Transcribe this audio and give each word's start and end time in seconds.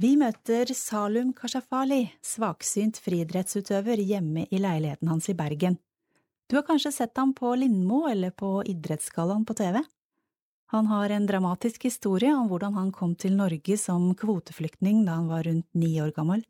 Vi 0.00 0.14
møter 0.16 0.70
Salum 0.72 1.34
Kashafali, 1.36 2.06
svaksynt 2.24 2.96
friidrettsutøver 3.04 4.00
hjemme 4.00 4.46
i 4.48 4.60
leiligheten 4.60 5.10
hans 5.12 5.28
i 5.28 5.34
Bergen. 5.36 5.76
Du 6.48 6.56
har 6.56 6.64
kanskje 6.64 6.94
sett 6.96 7.16
ham 7.20 7.34
på 7.36 7.52
Lindmo 7.60 8.06
eller 8.08 8.32
på 8.32 8.62
Idrettsgallaen 8.68 9.44
på 9.44 9.56
TV? 9.58 9.82
Han 10.72 10.88
har 10.88 11.12
en 11.12 11.26
dramatisk 11.28 11.84
historie 11.84 12.32
om 12.32 12.48
hvordan 12.48 12.74
han 12.78 12.90
kom 12.92 13.12
til 13.14 13.36
Norge 13.36 13.76
som 13.76 14.14
kvoteflyktning 14.16 15.04
da 15.04 15.18
han 15.20 15.28
var 15.28 15.44
rundt 15.44 15.68
ni 15.76 15.92
år 16.00 16.14
gammel, 16.16 16.40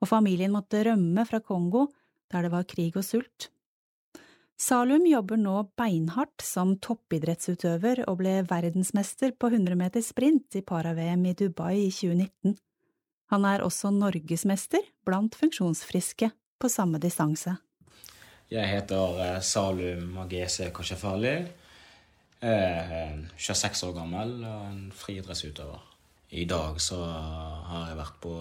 og 0.00 0.08
familien 0.08 0.56
måtte 0.56 0.80
rømme 0.88 1.26
fra 1.28 1.42
Kongo 1.44 1.90
der 2.32 2.46
det 2.46 2.52
var 2.56 2.64
krig 2.64 2.96
og 2.96 3.04
sult. 3.04 3.50
Salum 4.56 5.04
jobber 5.04 5.36
nå 5.36 5.58
beinhardt 5.76 6.40
som 6.40 6.78
toppidrettsutøver 6.80 8.06
og 8.08 8.22
ble 8.22 8.38
verdensmester 8.48 9.36
på 9.36 9.52
100 9.52 9.76
meter 9.76 10.00
sprint 10.00 10.56
i 10.56 10.64
para-VM 10.64 11.26
i 11.28 11.34
Dubai 11.36 11.74
i 11.82 11.90
2019. 11.92 12.56
Han 13.36 13.44
er 13.44 13.60
også 13.60 13.90
norgesmester 13.92 14.80
blant 15.04 15.34
funksjonsfriske 15.36 16.30
på 16.56 16.68
samme 16.72 16.96
distanse. 17.02 17.52
Jeg 18.48 18.64
heter 18.70 19.18
eh, 19.20 19.40
Salum 19.44 20.06
Magese. 20.14 20.70
Jeg 20.70 21.34
er 22.40 23.18
26 23.36 23.82
år 23.90 23.92
gammel 23.98 24.32
og 24.40 24.62
en 24.70 24.80
friidrettsutøver. 24.88 25.84
I 26.32 26.46
dag 26.48 26.80
så 26.80 27.02
har 27.04 27.90
jeg 27.90 28.00
vært 28.00 28.16
på 28.24 28.32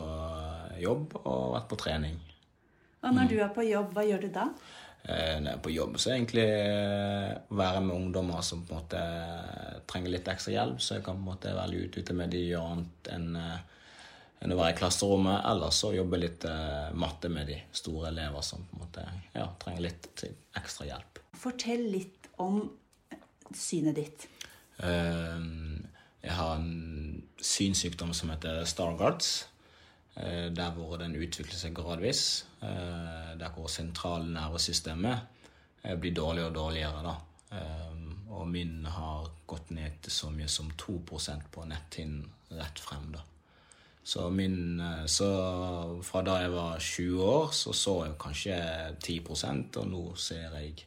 jobb 0.86 1.20
og 1.26 1.44
vært 1.58 1.70
på 1.74 1.82
trening. 1.84 2.18
Og 3.04 3.20
når 3.20 3.30
du 3.34 3.38
er 3.44 3.52
på 3.52 3.68
jobb, 3.68 3.92
hva 3.98 4.08
gjør 4.08 4.24
du 4.24 4.32
da? 4.32 4.48
Eh, 5.04 5.36
når 5.44 5.52
jeg 5.52 5.58
er 5.58 5.64
på 5.68 5.76
jobb, 5.76 6.00
så 6.00 6.14
er 6.14 6.22
egentlig 6.22 6.50
å 7.52 7.60
være 7.66 7.84
med 7.84 8.00
ungdommer 8.00 8.48
som 8.48 8.64
på 8.64 8.72
en 8.72 8.80
måte 8.80 9.06
trenger 9.92 10.16
litt 10.16 10.32
ekstra 10.32 10.56
hjelp, 10.56 10.80
så 10.80 11.02
jeg 11.02 11.10
kan 11.12 11.20
på 11.20 11.26
en 11.26 11.32
måte 11.34 11.60
være 11.60 11.76
litt 11.76 12.00
ute 12.00 12.16
med 12.16 12.32
de 12.32 12.48
og 12.56 12.70
annet 12.78 13.16
enn, 13.20 13.34
eh, 13.44 13.64
enn 14.46 14.54
å 14.54 14.60
være 14.60 14.76
i 14.76 14.78
klasserommet. 14.78 15.40
Eller 15.50 15.74
så 15.74 15.92
jobbe 15.96 16.22
litt 16.22 16.46
matte 16.94 17.32
med 17.34 17.50
de 17.50 17.58
store 17.76 18.12
elever 18.14 18.46
som 18.46 18.64
på 18.70 18.78
en 18.78 18.84
måte 18.86 19.06
ja, 19.34 19.50
trenger 19.62 19.88
litt 19.88 20.24
ekstra 20.62 20.88
hjelp. 20.92 21.24
Fortell 21.42 21.84
litt 21.92 22.30
om 22.46 22.62
synet 23.56 23.98
ditt. 23.98 24.28
Jeg 24.78 26.38
har 26.38 26.56
en 26.56 26.72
synssykdom 27.42 28.14
som 28.18 28.32
heter 28.34 28.64
Stargards. 28.70 29.34
Eh, 30.16 30.52
der 30.56 30.72
hvor 30.72 30.96
den 30.98 31.16
utvikler 31.16 31.60
seg 31.60 31.76
gradvis. 31.76 32.46
Eh, 32.64 33.36
der 33.40 33.52
hvor 33.56 33.68
sentralnervesystemet 33.68 35.20
eh, 35.84 35.96
blir 36.00 36.16
dårligere 36.16 36.50
og 36.50 36.56
dårligere. 36.56 37.04
da. 37.04 37.16
Og 38.36 38.48
min 38.48 38.86
har 38.86 39.30
gått 39.48 39.70
ned 39.72 40.02
til 40.04 40.12
så 40.12 40.30
mye 40.30 40.48
som 40.48 40.72
2% 40.72 41.46
på 41.52 41.66
netthinnen 41.70 42.26
rett 42.52 42.80
frem. 42.80 43.12
da. 43.14 43.22
Så, 44.06 44.28
min, 44.30 44.78
så 45.10 45.28
fra 46.06 46.22
da 46.22 46.36
jeg 46.44 46.52
var 46.54 46.78
20 46.78 47.24
år, 47.26 47.48
så 47.58 47.74
så 47.74 47.96
jeg 48.06 48.18
kanskje 48.22 48.58
10% 49.02 49.80
og 49.82 49.88
nå 49.90 50.04
ser 50.22 50.54
jeg 50.60 50.84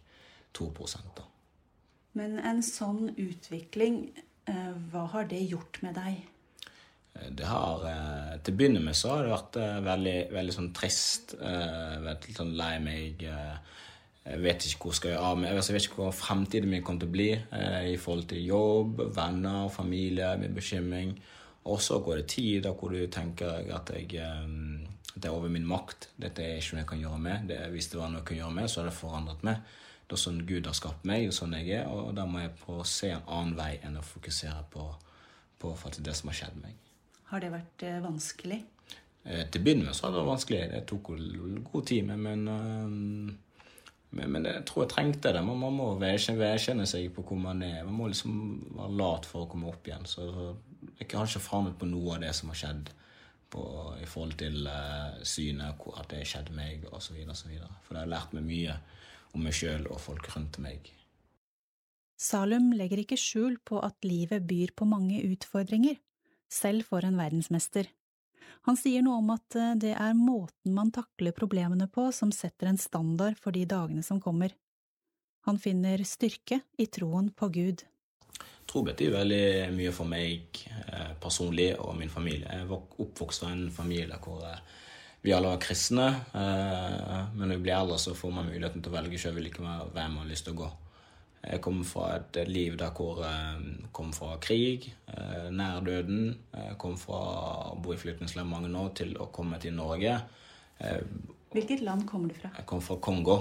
2 0.54 0.68
da. 1.16 1.24
Men 2.14 2.38
en 2.38 2.62
sånn 2.62 3.10
utvikling, 3.18 4.04
hva 4.92 5.08
har 5.12 5.26
det 5.30 5.42
gjort 5.50 5.82
med 5.82 5.98
deg? 5.98 6.22
Det 7.18 7.46
har 7.48 7.86
eh, 7.90 8.34
Til 8.42 8.54
å 8.54 8.58
begynne 8.60 8.82
med 8.82 8.96
så 8.96 9.16
har 9.16 9.24
det 9.26 9.32
vært 9.32 9.58
eh, 9.60 9.80
veldig, 9.86 10.18
veldig 10.34 10.54
sånn 10.54 10.70
trist. 10.76 11.34
Veldig 11.38 12.36
sånn 12.36 12.54
lei 12.58 12.74
meg. 12.84 13.24
Jeg 14.28 14.42
vet 14.44 14.66
ikke 14.68 14.88
hvor 14.88 14.96
skal 14.98 15.14
jeg 15.14 15.24
av 15.24 15.40
meg. 15.40 15.50
Jeg 15.56 15.74
vet 15.74 15.88
ikke 15.88 16.02
hvor 16.02 16.14
fremtiden 16.16 16.70
min 16.70 16.84
kommer 16.84 17.04
til 17.04 17.10
å 17.10 17.16
bli 17.16 17.28
i 17.88 17.96
forhold 18.00 18.28
til 18.30 18.44
jobb, 18.44 19.02
venner, 19.16 19.70
familie, 19.72 20.34
min 20.40 20.54
bekymring. 20.56 21.14
Og 21.68 21.82
så 21.84 21.98
går 22.04 22.22
det 22.22 22.30
tid 22.32 22.62
da 22.64 22.72
hvor 22.76 22.94
du 22.94 23.02
tenker 23.12 23.68
at 23.76 23.92
jeg 23.94 24.22
det 25.18 25.28
er 25.28 25.34
over 25.34 25.50
min 25.50 25.66
makt. 25.66 26.10
Dette 26.20 26.44
er 26.44 26.60
ikke 26.60 26.76
noe 26.76 26.82
jeg 26.82 26.90
kan 26.92 27.02
gjøre 27.02 27.20
med. 27.22 27.50
Det, 27.50 27.58
hvis 27.74 27.90
det 27.92 27.98
var 27.98 28.10
noe 28.12 28.20
jeg 28.20 28.28
kunne 28.30 28.42
gjøre 28.42 28.56
med, 28.60 28.70
så 28.70 28.80
hadde 28.80 28.92
det 28.92 28.98
forandret 29.00 29.44
meg. 29.46 29.74
Det 30.08 30.16
er 30.16 30.22
sånn 30.22 30.40
Gud 30.48 30.68
har 30.68 30.76
skapt 30.76 31.06
meg, 31.08 31.26
og 31.28 31.36
sånn 31.36 31.56
jeg 31.58 31.72
er. 31.80 31.88
Og 31.92 32.12
da 32.16 32.24
må 32.28 32.42
jeg 32.42 32.54
prøve 32.62 32.84
å 32.84 32.88
se 32.88 33.10
en 33.12 33.26
annen 33.26 33.56
vei 33.58 33.72
enn 33.84 33.98
å 33.98 34.04
fokusere 34.04 34.62
på, 34.72 34.86
på 35.60 35.74
det 35.98 36.14
som 36.16 36.30
har 36.30 36.38
skjedd 36.38 36.60
meg. 36.62 36.78
Har 37.28 37.44
det 37.44 37.50
vært 37.52 37.84
eh, 37.84 37.98
vanskelig? 38.00 38.62
Eh, 39.24 39.44
til 39.50 39.60
å 39.60 39.64
begynne 39.66 39.88
med 39.88 39.96
så 39.96 40.06
har 40.06 40.14
det 40.14 40.22
vært 40.22 40.32
vanskelig. 40.32 40.62
Det 40.72 40.82
tok 40.88 41.12
god 41.72 41.90
tid, 41.90 42.08
men, 42.08 42.24
men, 42.24 42.46
eh, 42.54 44.22
men, 44.22 44.48
jeg 44.48 44.64
tror 44.70 44.86
jeg 44.86 44.92
trengte 44.94 45.34
det. 45.36 45.44
Man, 45.44 45.60
man 45.60 45.76
må 45.76 45.90
vedkjenne 46.00 46.88
seg 46.88 47.10
på 47.12 47.26
hvor 47.28 47.42
man 47.42 47.60
er. 47.66 47.82
Man 47.84 47.98
må 47.98 48.08
liksom 48.08 48.38
være 48.78 48.96
lat 49.02 49.28
for 49.28 49.44
å 49.44 49.50
komme 49.50 49.68
opp 49.68 49.90
igjen. 49.90 50.08
Så 50.08 50.30
jeg 50.98 51.10
har 51.12 51.26
ikke 51.26 51.42
forandret 51.42 51.78
på 51.80 51.88
noe 51.90 52.16
av 52.16 52.22
det 52.24 52.32
som 52.36 52.52
har 52.52 52.60
skjedd 52.60 52.92
på, 53.52 53.62
i 54.02 54.06
forhold 54.08 54.36
til 54.40 54.68
uh, 54.68 55.18
synet, 55.26 55.82
at 55.96 56.10
det 56.12 56.24
skjedde 56.28 56.54
meg, 56.56 56.84
osv. 56.92 57.18
For 57.24 57.94
det 57.94 58.02
har 58.04 58.12
lært 58.12 58.34
meg 58.36 58.46
mye 58.46 58.78
om 59.34 59.44
meg 59.44 59.56
sjøl 59.56 59.88
og 59.88 60.00
folk 60.02 60.28
rundt 60.34 60.60
meg. 60.62 60.92
Salum 62.18 62.72
legger 62.74 63.04
ikke 63.04 63.18
skjul 63.20 63.60
på 63.62 63.78
at 63.84 64.02
livet 64.02 64.46
byr 64.48 64.74
på 64.74 64.88
mange 64.90 65.20
utfordringer 65.28 66.00
selv 66.50 66.88
for 66.88 67.04
en 67.06 67.18
verdensmester. 67.20 67.86
Han 68.66 68.76
sier 68.76 69.04
noe 69.04 69.20
om 69.20 69.30
at 69.34 69.56
eh, 69.56 69.76
det 69.78 69.94
er 69.94 70.16
måten 70.18 70.74
man 70.74 70.90
takler 70.94 71.36
problemene 71.36 71.86
på 71.92 72.08
som 72.16 72.32
setter 72.34 72.70
en 72.70 72.80
standard 72.80 73.38
for 73.38 73.54
de 73.54 73.64
dagene 73.68 74.02
som 74.02 74.20
kommer. 74.20 74.54
Han 75.46 75.60
finner 75.62 76.02
styrke 76.04 76.60
i 76.76 76.88
troen 76.90 77.30
på 77.30 77.48
Gud. 77.54 77.84
Tro 78.68 78.82
betyr 78.84 79.14
veldig 79.14 79.44
mye 79.72 79.92
for 79.96 80.10
meg 80.10 80.60
eh, 80.68 81.14
personlig 81.20 81.70
og 81.80 81.94
min 81.96 82.12
familie. 82.12 82.48
Jeg 82.52 82.68
var 82.68 83.00
oppvokst 83.04 83.46
i 83.46 83.52
en 83.52 83.70
familie 83.72 84.18
hvor 84.24 84.44
eh, 84.44 84.60
vi 85.24 85.32
alle 85.34 85.50
var 85.50 85.62
kristne. 85.62 86.04
Men 86.30 87.40
når 87.42 87.56
vi 87.56 87.62
blir 87.64 87.74
eldre, 87.74 87.96
så 87.98 88.12
får 88.14 88.30
man 88.36 88.46
muligheten 88.46 88.84
til 88.84 88.92
å 88.92 88.94
velge 88.94 89.18
sjøl 89.18 89.40
hvem 89.42 89.96
man 89.98 90.20
har 90.20 90.28
lyst 90.30 90.46
til 90.46 90.54
å 90.54 90.60
gå. 90.60 90.68
Jeg 91.38 91.60
kom 91.62 91.84
fra 91.86 92.16
et 92.16 92.38
liv 92.50 92.74
der 92.78 92.90
hvor 92.96 93.20
jeg 93.22 93.58
eh, 93.62 93.90
kom 93.94 94.10
fra 94.14 94.34
krig, 94.42 94.88
eh, 95.12 95.46
nær 95.54 95.84
døden. 95.86 96.32
Jeg 96.52 96.78
kom 96.82 96.96
fra 96.98 97.20
å 97.70 97.76
bo 97.82 97.94
i 97.94 98.00
flyktningsleir 98.00 98.48
mange 98.48 98.72
år 98.74 98.90
til 98.98 99.14
å 99.22 99.28
komme 99.34 99.60
til 99.62 99.76
Norge. 99.76 100.18
Hvilket 101.52 101.80
land 101.86 102.04
kommer 102.06 102.30
du 102.30 102.36
fra? 102.38 102.50
Jeg 102.58 102.66
kom 102.68 102.82
fra 102.82 102.98
Kongo. 103.02 103.38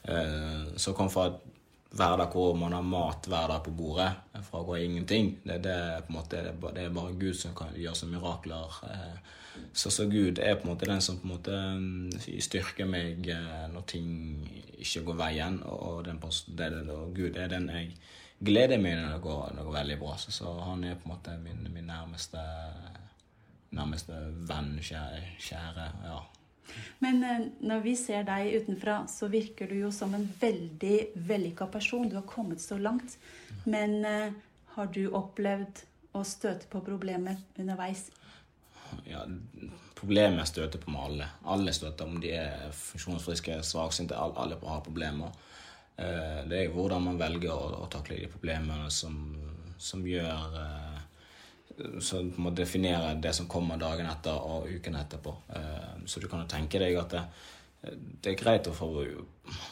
Så 0.00 0.92
jeg 0.92 0.96
kom 0.96 1.10
fra 1.12 1.26
et 1.28 1.40
hverdag 1.90 2.30
hvor 2.32 2.54
man 2.54 2.72
har 2.72 2.86
mat 2.86 3.26
hver 3.26 3.48
dag 3.50 3.64
på 3.66 3.72
bordet 3.74 4.10
fra 4.46 4.60
å 4.60 4.66
gå 4.68 4.78
ingenting. 4.78 5.32
Det, 5.42 5.58
det, 5.64 5.76
måte, 6.14 6.42
det, 6.46 6.84
er 6.84 6.94
bare 6.94 7.16
Gud 7.18 7.34
som 7.36 7.54
kan 7.56 7.74
gjøre 7.74 7.98
så 7.98 8.08
mirakler. 8.10 8.78
Så, 9.72 9.90
så, 9.90 10.06
Gud 10.10 10.38
er 10.38 10.56
på 10.56 10.66
en 10.66 10.72
måte 10.72 10.88
den 10.88 11.02
som 11.02 11.18
på 11.18 11.26
en 11.26 11.34
måte 11.34 11.56
mm, 11.56 12.38
styrker 12.42 12.88
meg 12.88 13.26
eh, 13.28 13.66
når 13.72 13.84
ting 13.90 14.08
ikke 14.78 15.04
går 15.10 15.18
veien. 15.18 15.60
Og, 15.66 16.04
den, 16.06 16.22
det, 16.56 16.70
og 16.94 17.14
Gud 17.16 17.36
er 17.36 17.50
den 17.52 17.68
jeg 17.74 17.92
gleder 18.40 18.80
meg 18.80 18.96
når 18.96 19.16
det 19.16 19.22
går, 19.26 19.42
når 19.50 19.58
det 19.58 19.68
går 19.68 19.78
veldig 19.80 19.98
bra. 20.00 20.16
Så, 20.22 20.34
så, 20.34 20.54
han 20.64 20.84
er 20.86 20.98
på 20.98 21.08
en 21.08 21.14
måte 21.14 21.36
min, 21.42 21.66
min 21.74 21.90
nærmeste, 21.90 22.44
nærmeste 23.76 24.20
venn, 24.48 24.76
kjære. 24.78 25.24
kjære 25.42 25.88
ja. 26.06 26.20
Men 26.98 27.24
eh, 27.24 27.46
når 27.66 27.82
vi 27.84 27.94
ser 27.98 28.24
deg 28.28 28.54
utenfra, 28.60 29.02
så 29.08 29.28
virker 29.32 29.70
du 29.70 29.78
jo 29.80 29.90
som 29.94 30.14
en 30.14 30.26
veldig 30.40 30.98
vellykka 31.14 31.66
person. 31.72 32.08
Du 32.08 32.16
har 32.18 32.26
kommet 32.28 32.60
så 32.60 32.78
langt. 32.78 33.16
Men 33.64 34.04
eh, 34.04 34.32
har 34.76 34.90
du 34.94 35.06
opplevd 35.08 35.84
å 36.16 36.24
støte 36.26 36.68
på 36.70 36.82
problemer 36.84 37.38
underveis? 37.58 38.08
Ja, 39.06 39.22
problemet 39.94 40.48
støter 40.50 40.82
på 40.82 40.90
med 40.90 41.02
alle. 41.06 41.30
Alle 41.54 41.74
støter, 41.74 42.08
om 42.10 42.20
de 42.22 42.34
er 42.36 42.70
funksjonsfriske, 42.74 43.60
svaksynte. 43.66 44.18
Alle 44.18 44.58
har 44.62 44.84
problemer. 44.84 45.34
Eh, 45.96 46.42
det 46.50 46.64
er 46.64 46.74
hvordan 46.74 47.08
man 47.08 47.20
velger 47.20 47.54
å 47.54 47.88
takle 47.92 48.20
de 48.20 48.30
problemene 48.32 48.90
som, 48.94 49.16
som 49.78 50.04
gjør 50.06 50.58
som 52.00 52.32
må 52.36 52.52
definere 52.56 53.14
det 53.22 53.32
som 53.36 53.48
kommer 53.50 53.80
dagen 53.80 54.08
etter 54.10 54.36
og 54.36 54.68
uken 54.68 54.98
etterpå. 55.00 55.34
Eh, 55.56 56.04
så 56.06 56.20
du 56.20 56.28
kan 56.28 56.44
jo 56.44 56.50
tenke 56.50 56.80
deg 56.82 56.98
at 57.00 57.14
det, 57.14 57.24
det 58.22 58.32
er 58.32 58.40
greit 58.40 58.68
å 58.68 58.76
få, 58.76 58.90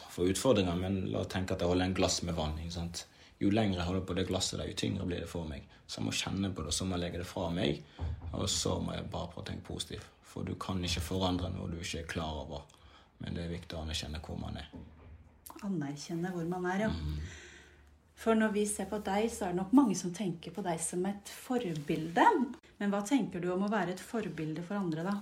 få, 0.09 0.27
utfordringer, 0.31 0.77
men 0.79 1.01
la 1.13 1.23
oss 1.23 1.31
tenke 1.31 1.55
at 1.55 1.63
jeg 1.63 1.71
holder 1.71 1.89
en 1.89 1.97
glass 1.97 2.21
med 2.27 2.37
vann. 2.37 2.57
ikke 2.59 2.77
sant? 2.77 3.05
Jo 3.39 3.51
lenger 3.53 3.79
jeg 3.79 3.87
holder 3.87 4.07
på 4.07 4.15
det 4.17 4.27
glasset, 4.27 4.63
jo 4.67 4.77
tyngre 4.77 5.07
blir 5.07 5.23
det 5.23 5.31
for 5.31 5.47
meg. 5.47 5.67
Så 5.87 5.99
jeg 5.99 6.07
må 6.09 6.13
kjenne 6.13 6.51
på 6.53 6.65
det, 6.65 6.73
så 6.75 6.85
må 6.85 6.97
jeg 6.97 7.05
legge 7.05 7.21
det 7.21 7.29
fra 7.29 7.47
meg, 7.53 7.79
og 8.33 8.49
så 8.51 8.75
må 8.83 8.93
jeg 8.93 9.07
bare 9.09 9.31
prøve 9.31 9.45
å 9.45 9.49
tenke 9.49 9.65
positivt. 9.69 10.09
For 10.29 10.45
du 10.45 10.53
kan 10.61 10.83
ikke 10.85 11.01
forandre 11.01 11.49
noe 11.53 11.69
du 11.71 11.79
ikke 11.79 12.03
er 12.03 12.09
klar 12.11 12.43
over. 12.43 12.67
Men 13.19 13.35
det 13.35 13.45
er 13.45 13.53
viktig 13.53 13.75
å 13.75 13.83
anerkjenne 13.83 14.21
hvor 14.23 14.37
man 14.39 14.59
er. 14.61 14.67
Anerkjenne 15.65 16.31
hvor 16.35 16.45
man 16.47 16.67
er, 16.69 16.85
ja. 16.85 16.91
Mm. 16.93 17.15
For 18.19 18.35
når 18.35 18.51
vi 18.51 18.65
ser 18.67 18.89
på 18.91 18.99
deg, 19.03 19.29
så 19.31 19.47
er 19.47 19.53
det 19.53 19.61
nok 19.61 19.75
mange 19.77 19.95
som 19.95 20.11
tenker 20.15 20.51
på 20.51 20.63
deg 20.65 20.79
som 20.83 21.05
et 21.07 21.29
forbilde. 21.31 22.25
Men 22.79 22.91
hva 22.91 22.99
tenker 23.07 23.39
du 23.39 23.47
om 23.53 23.63
å 23.63 23.71
være 23.71 23.95
et 23.95 24.03
forbilde 24.03 24.65
for 24.67 24.79
andre, 24.79 25.05
da? 25.07 25.13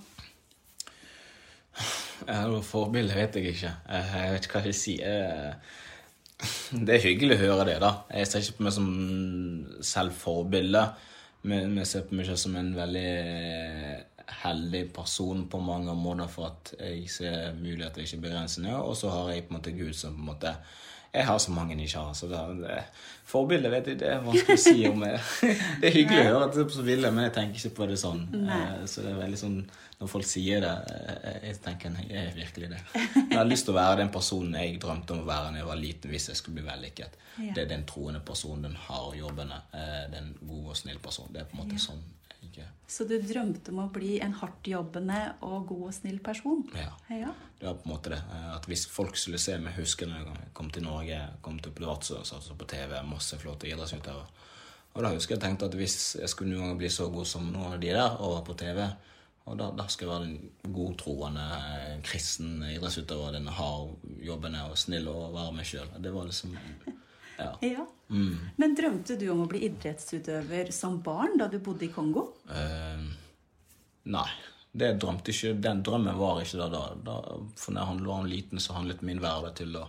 Ja, 2.26 2.48
forbilde 2.66 3.14
vet 3.14 3.38
jeg 3.38 3.54
ikke. 3.54 3.74
Jeg 3.86 4.32
vet 4.34 4.48
ikke 4.48 4.58
hva 4.58 4.64
jeg 4.66 4.72
vil 4.72 4.80
si. 4.80 4.96
Det 6.74 6.96
er 6.96 7.06
hyggelig 7.06 7.38
å 7.38 7.44
høre 7.44 7.68
det, 7.70 7.78
da. 7.86 7.92
Jeg 8.18 8.32
ser 8.32 8.44
ikke 8.44 8.58
på 8.58 8.66
meg 8.66 8.76
som 8.80 8.90
selv 9.94 10.18
forbilde, 10.18 10.84
men 11.48 11.78
jeg 11.84 11.92
ser 11.92 12.10
på 12.10 12.18
meg 12.18 12.26
selv 12.30 12.42
som 12.42 12.58
en 12.58 12.74
veldig 12.78 13.10
heldig 14.42 14.84
person 14.94 15.46
på 15.48 15.60
mange 15.64 15.94
måter 15.96 16.28
for 16.32 16.50
at 16.50 16.74
jeg 16.82 17.06
ser 17.14 17.54
muligheter, 17.56 18.04
ikke 18.04 18.26
begrensninger. 18.26 18.76
Og 18.76 18.98
så 19.00 19.14
har 19.14 19.32
jeg 19.32 19.46
på 19.46 19.54
en 19.54 19.60
måte 19.60 19.78
Gud 19.78 19.94
som 19.96 20.18
på 20.18 20.26
en 20.26 20.32
måte 20.34 20.54
jeg 21.14 21.26
har 21.26 21.38
så 21.40 21.52
mange 21.52 21.76
jeg 21.76 21.88
ikke 21.88 22.04
har. 22.04 22.14
Så 22.18 22.28
det, 22.32 22.40
det, 22.62 22.78
forbilder 23.28 23.74
vet 23.74 23.88
jeg, 23.92 24.00
det 24.00 24.08
er 24.12 24.24
vanskelig 24.24 24.56
å 24.56 24.62
si 24.64 24.88
om 24.88 25.04
jeg. 25.04 25.20
Det 25.82 25.90
er 25.90 25.96
hyggelig 25.96 26.22
å 26.22 26.28
høre 26.30 26.46
at 26.48 26.56
det 26.56 26.64
er 26.64 26.74
så 26.78 26.86
ville, 26.88 27.12
men 27.12 27.28
jeg 27.28 27.34
tenker 27.36 27.60
ikke 27.60 27.78
på 27.82 27.88
det 27.90 27.98
sånn. 28.00 28.24
Nei. 28.34 28.60
Eh, 28.78 28.86
Så 28.88 29.04
det 29.04 29.12
er 29.12 29.20
veldig 29.20 29.40
sånn 29.42 29.58
Når 29.98 30.12
folk 30.12 30.28
sier 30.30 30.62
det, 30.64 30.74
eh, 30.94 31.38
jeg 31.50 31.60
tenker 31.66 31.98
jeg 32.08 32.22
er 32.22 32.36
virkelig 32.38 32.70
det. 32.76 32.82
Men 33.16 33.32
Jeg 33.34 33.40
har 33.40 33.50
lyst 33.50 33.66
til 33.68 33.74
å 33.74 33.80
være 33.80 34.02
den 34.04 34.12
personen 34.14 34.60
jeg 34.62 34.78
drømte 34.84 35.16
om 35.16 35.24
å 35.24 35.28
være 35.28 35.52
da 35.52 35.62
jeg 35.64 35.70
var 35.72 35.82
liten 35.82 36.14
hvis 36.14 36.30
jeg 36.32 36.40
skulle 36.40 36.60
bli 36.60 36.68
vellykket. 36.68 37.18
Ja. 37.38 37.54
Det 37.56 37.64
er 37.66 37.72
den 37.74 37.88
troende 37.90 38.22
personen, 38.26 38.68
den 38.70 38.78
harde 38.88 39.18
jobbende, 39.20 39.58
eh, 39.74 40.06
den 40.14 40.36
gode 40.44 40.76
og 40.76 40.78
snille 40.80 41.02
personen. 41.04 41.34
Det 41.34 41.42
er 41.44 41.50
på 41.50 41.58
en 41.58 41.64
måte 41.66 41.82
sånn 41.82 42.04
jeg 42.56 42.68
Så 42.88 43.04
du 43.08 43.18
drømte 43.20 43.70
om 43.70 43.80
å 43.84 43.92
bli 43.92 44.20
en 44.24 44.34
hardt 44.34 44.68
jobbende 44.68 45.34
og 45.42 45.68
god 45.68 45.88
og 45.88 45.94
snill 45.94 46.20
person? 46.20 46.64
Ja. 46.74 46.94
Ja. 47.10 47.34
Det 47.60 47.68
var 47.68 47.74
på 47.74 47.90
en 47.90 47.92
måte 47.96 48.10
det. 48.10 48.22
eh, 48.32 48.56
At 48.56 48.66
hvis 48.66 48.88
folk 48.88 49.18
skulle 49.18 49.38
se 49.40 49.58
meg 49.58 49.76
huske 49.76 50.06
når 50.08 50.24
jeg 50.24 50.54
kom 50.54 50.70
til 50.70 50.84
Norge, 50.84 51.20
kom 51.42 51.60
til 51.60 51.72
Vadsø, 51.72 52.24
satt 52.24 52.58
på 52.58 52.66
TV, 52.66 53.02
masse 53.04 53.38
flotte 53.38 53.68
idrettsutøvere. 53.68 54.28
Og 54.94 55.04
da 55.04 55.10
husker 55.14 55.36
jeg 55.36 55.42
tenkte 55.42 55.66
at 55.66 55.76
hvis 55.76 56.16
jeg 56.16 56.30
skulle 56.30 56.56
noen 56.56 56.70
gang 56.72 56.78
bli 56.78 56.90
så 56.90 57.10
god 57.12 57.28
som 57.28 57.52
noen 57.52 57.74
av 57.74 57.80
de 57.80 57.92
der, 57.94 58.16
og 58.22 58.38
var 58.38 58.46
på 58.48 58.56
TV, 58.58 58.88
og 59.48 59.58
da, 59.58 59.70
da 59.72 59.86
skulle 59.88 60.12
jeg 60.12 60.20
være 60.20 60.28
den 60.28 60.74
godtroende, 60.74 61.44
eh, 61.58 62.00
kristen 62.04 62.64
idrettsutøver, 62.64 63.32
den 63.38 63.48
hardjobbende 63.48 64.64
og 64.72 64.78
snill 64.78 65.08
og 65.12 65.34
være 65.36 65.54
meg 65.60 65.66
sjøl. 65.66 65.88
Det 66.04 66.14
var 66.14 66.26
liksom 66.26 66.58
Ja. 67.38 67.54
ja. 67.62 67.86
Men 68.56 68.76
drømte 68.76 69.18
du 69.20 69.28
om 69.34 69.44
å 69.44 69.50
bli 69.52 69.66
idrettsutøver 69.68 70.72
som 70.76 71.02
barn 71.04 71.38
da 71.40 71.50
du 71.52 71.60
bodde 71.64 71.88
i 71.88 71.94
Kongo? 71.94 72.30
Uh, 72.50 73.08
nei. 74.14 74.30
Det 74.78 74.92
drømte 75.02 75.34
ikke, 75.34 75.56
Den 75.64 75.82
drømmen 75.82 76.18
var 76.20 76.42
ikke 76.44 76.60
der 76.60 76.74
da. 76.74 76.84
da 77.02 77.16
for 77.58 77.74
når 77.74 77.82
jeg 77.82 78.06
var 78.06 78.28
liten, 78.30 78.62
så 78.62 78.76
handlet 78.78 79.02
min 79.06 79.22
hverdag 79.24 79.56
til 79.58 79.78
å 79.80 79.88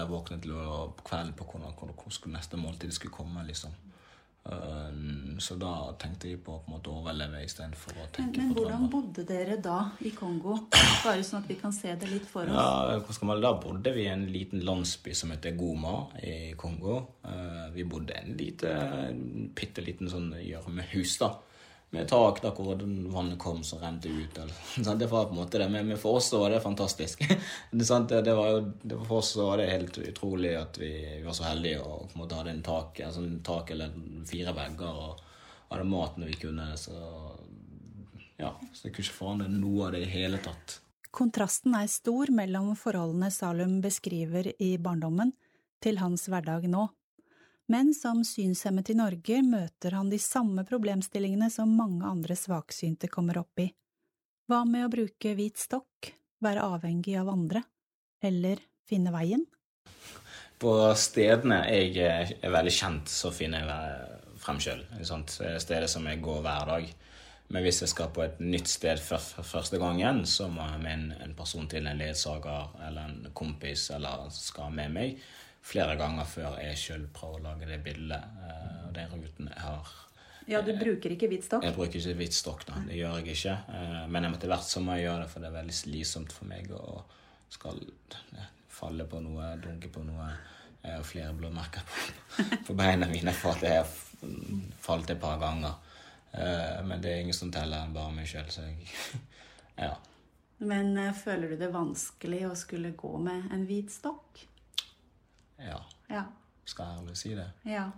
jeg 0.00 0.08
våknet 0.10 0.42
til 0.42 0.54
å 0.56 0.78
kvelden 1.04 1.34
på 1.36 1.44
hvordan, 1.44 1.74
hvordan 1.76 2.32
neste 2.32 2.56
måltid 2.56 2.94
skulle 2.94 3.14
komme. 3.14 3.44
liksom. 3.46 3.74
Eh, 4.48 5.38
så 5.38 5.54
da 5.60 5.92
tenkte 6.00 6.28
jeg 6.32 6.40
på 6.42 6.56
på 6.58 6.64
en 6.66 6.74
måte 6.74 6.90
å 6.90 6.98
overleve 7.02 7.42
istedenfor 7.44 7.92
å 7.94 8.00
Men, 8.06 8.12
tenke 8.16 8.40
men 8.40 8.54
på 8.54 8.62
hvordan 8.62 8.88
drømmer. 8.88 8.90
bodde 8.90 9.24
dere 9.28 9.56
da 9.62 9.78
i 10.00 10.10
Kongo? 10.16 10.56
Bare 11.04 11.22
sånn 11.22 11.42
at 11.42 11.48
vi 11.48 11.54
kan 11.60 11.72
se 11.72 11.94
det 11.94 12.08
litt 12.10 12.26
for 12.26 12.48
oss. 12.48 12.56
Ja, 12.56 12.98
hva 12.98 13.14
skal 13.14 13.28
man, 13.28 13.40
Da 13.44 13.52
bodde 13.60 13.92
vi 13.94 14.06
i 14.06 14.12
en 14.12 14.26
liten 14.32 14.64
landsby 14.64 15.14
som 15.14 15.30
heter 15.30 15.54
Goma 15.56 16.08
i 16.22 16.54
Kongo. 16.56 16.96
Eh, 17.24 17.68
vi 17.74 17.84
bodde 17.84 18.16
i 18.16 18.22
en 18.24 18.36
lite, 18.36 18.72
bitte 19.54 19.84
liten 19.84 20.10
sånn 20.10 20.32
gjørmehus, 20.42 21.18
da. 21.20 21.34
Med 21.90 22.08
tak 22.08 22.42
der 22.42 22.52
hvor 22.52 22.76
vannet 23.12 23.38
kom 23.40 23.62
som 23.64 23.80
rente 23.80 24.10
ut. 24.12 24.38
Eller, 24.38 24.94
det 25.00 25.06
var 25.08 25.28
på 25.30 25.36
en 25.36 25.40
måte 25.40 25.58
det. 25.58 25.68
Men, 25.72 25.94
for 25.98 26.18
oss 26.20 26.32
var 26.32 26.50
det 26.50 26.60
fantastisk. 26.60 27.22
det? 27.70 28.20
Det, 28.24 28.34
var 28.34 28.50
jo, 28.50 28.60
det, 28.82 28.98
for 29.06 29.22
oss 29.22 29.36
var 29.36 29.56
det 29.58 29.70
helt 29.70 29.98
utrolig 29.98 30.52
at 30.58 30.78
vi, 30.80 30.92
vi 31.16 31.24
var 31.24 31.36
så 31.36 31.48
heldige 31.48 31.80
og 31.80 32.10
på 32.10 32.18
en 32.18 32.24
måte 32.24 32.40
hadde 32.40 32.52
en 32.56 32.66
tak, 32.66 33.00
en 33.00 33.14
sånn 33.14 33.38
tak 33.46 33.72
eller 33.72 33.94
fire 34.28 34.52
vegger 34.56 35.00
og 35.06 35.24
hadde 35.70 35.88
mat 35.88 36.20
når 36.20 36.34
vi 36.34 36.42
kunne. 36.44 36.68
Så 36.76 36.98
ja, 38.38 38.52
så 38.72 38.86
jeg 38.86 38.94
kunne 38.94 39.08
ikke 39.08 39.18
forandre 39.18 39.48
noe 39.50 39.88
av 39.88 39.96
det 39.96 40.04
i 40.04 40.12
hele 40.12 40.38
tatt. 40.44 40.78
Kontrasten 41.14 41.74
er 41.74 41.88
stor 41.90 42.30
mellom 42.34 42.74
forholdene 42.76 43.30
Salum 43.32 43.78
beskriver 43.82 44.52
i 44.62 44.76
barndommen, 44.78 45.32
til 45.82 45.98
hans 46.02 46.26
hverdag 46.28 46.66
nå. 46.70 46.88
Men 47.68 47.94
som 47.94 48.22
synshemmet 48.24 48.88
i 48.90 48.94
Norge 48.96 49.42
møter 49.44 49.92
han 49.98 50.08
de 50.08 50.16
samme 50.16 50.62
problemstillingene 50.64 51.50
som 51.52 51.74
mange 51.76 52.06
andre 52.08 52.32
svaksynte 52.32 53.10
kommer 53.12 53.42
opp 53.42 53.60
i. 53.60 53.66
Hva 54.48 54.62
med 54.64 54.86
å 54.86 54.92
bruke 54.92 55.34
hvit 55.36 55.60
stokk, 55.60 56.08
være 56.40 56.64
avhengig 56.64 57.18
av 57.20 57.28
andre, 57.28 57.60
eller 58.24 58.62
finne 58.88 59.12
veien? 59.12 59.42
På 60.58 60.72
stedene 60.96 61.58
jeg 61.68 61.92
er 62.08 62.54
veldig 62.54 62.72
kjent, 62.72 63.12
så 63.12 63.28
finner 63.36 63.68
jeg 63.68 64.38
frem 64.40 64.62
sjøl. 64.64 64.80
Steder 65.04 65.86
som 65.92 66.08
jeg 66.08 66.22
går 66.24 66.40
hver 66.46 66.70
dag. 66.72 66.88
Men 67.52 67.64
hvis 67.64 67.82
jeg 67.84 67.92
skal 67.92 68.08
på 68.16 68.24
et 68.24 68.40
nytt 68.40 68.68
sted 68.68 69.00
for 69.00 69.44
første 69.44 69.76
gangen, 69.80 70.22
så 70.24 70.48
må 70.48 70.64
jeg 70.72 70.80
med 70.86 71.12
en 71.20 71.36
person 71.36 71.68
til, 71.68 71.84
en 71.84 72.00
ledsager 72.00 72.72
eller 72.88 73.12
en 73.12 73.28
kompis, 73.36 73.90
eller 73.92 74.32
skal 74.32 74.72
med 74.72 74.96
meg 74.96 75.20
flere 75.62 75.96
ganger 76.00 76.28
før 76.28 76.58
jeg 76.62 76.76
sjøl 76.80 77.06
prøver 77.14 77.40
å 77.40 77.46
lage 77.50 77.68
det 77.68 77.80
bildet 77.84 78.44
eh, 78.48 78.76
og 78.86 78.92
den 78.96 79.10
ruten 79.14 79.50
jeg 79.50 79.62
har. 79.64 79.94
Ja, 80.48 80.62
du 80.64 80.70
bruker 80.80 81.12
ikke 81.12 81.28
hvit 81.28 81.44
stokk? 81.44 81.64
Jeg 81.66 81.76
bruker 81.76 81.98
ikke 82.00 82.14
hvit 82.16 82.36
stokk, 82.36 82.62
da. 82.70 82.78
Det 82.88 82.96
gjør 82.96 83.18
jeg 83.20 83.34
ikke. 83.36 83.56
Eh, 83.68 84.04
Men 84.08 84.30
etter 84.30 84.48
hvert 84.48 84.64
så 84.64 84.80
må 84.80 84.96
jeg 84.96 85.08
gjøre 85.08 85.26
det, 85.26 85.32
for 85.32 85.44
det 85.44 85.50
er 85.50 85.58
veldig 85.58 85.76
slitsomt 85.76 86.32
for 86.32 86.48
meg 86.48 86.70
å 86.72 87.02
skal 87.52 87.82
falle 88.78 89.04
på 89.08 89.20
noe, 89.24 89.50
dunke 89.60 89.90
på 89.92 90.04
noe. 90.06 90.30
Jeg 90.82 90.94
har 90.94 91.04
flere 91.04 91.34
blåmerker 91.36 91.84
på, 91.84 92.00
på 92.68 92.76
beina 92.78 93.08
mine 93.10 93.34
for 93.36 93.56
at 93.58 93.64
jeg 93.66 93.82
har 93.82 93.92
falt 94.80 95.10
et 95.12 95.20
par 95.20 95.40
ganger. 95.42 95.74
Eh, 96.32 96.78
Men 96.86 97.02
det 97.02 97.12
er 97.12 97.24
ingen 97.26 97.36
som 97.36 97.52
teller 97.52 97.90
bare 97.92 98.14
meg 98.14 98.28
sjøl, 98.30 98.48
så 98.52 98.64
jeg 98.68 98.88
Ja. 99.88 99.92
Men 100.58 100.96
eh, 100.98 101.12
føler 101.14 101.52
du 101.52 101.60
det 101.60 101.68
vanskelig 101.74 102.46
å 102.48 102.54
skulle 102.58 102.94
gå 102.98 103.12
med 103.22 103.52
en 103.54 103.66
hvit 103.68 103.92
stokk? 103.94 104.46
Ja. 105.58 105.80
Ja. 106.10 106.24
Skal 106.68 106.84
jeg 106.84 107.02
ærlig 107.02 107.16
si 107.16 107.34
det. 107.34 107.48
ja. 107.64 107.88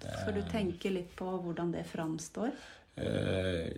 Det 0.00 0.12
For 0.24 0.36
du 0.36 0.42
tenker 0.50 0.92
litt 0.92 1.14
på 1.16 1.24
hvordan 1.40 1.72
det 1.72 1.86
framstår? 1.88 2.50
Eh, 3.00 3.70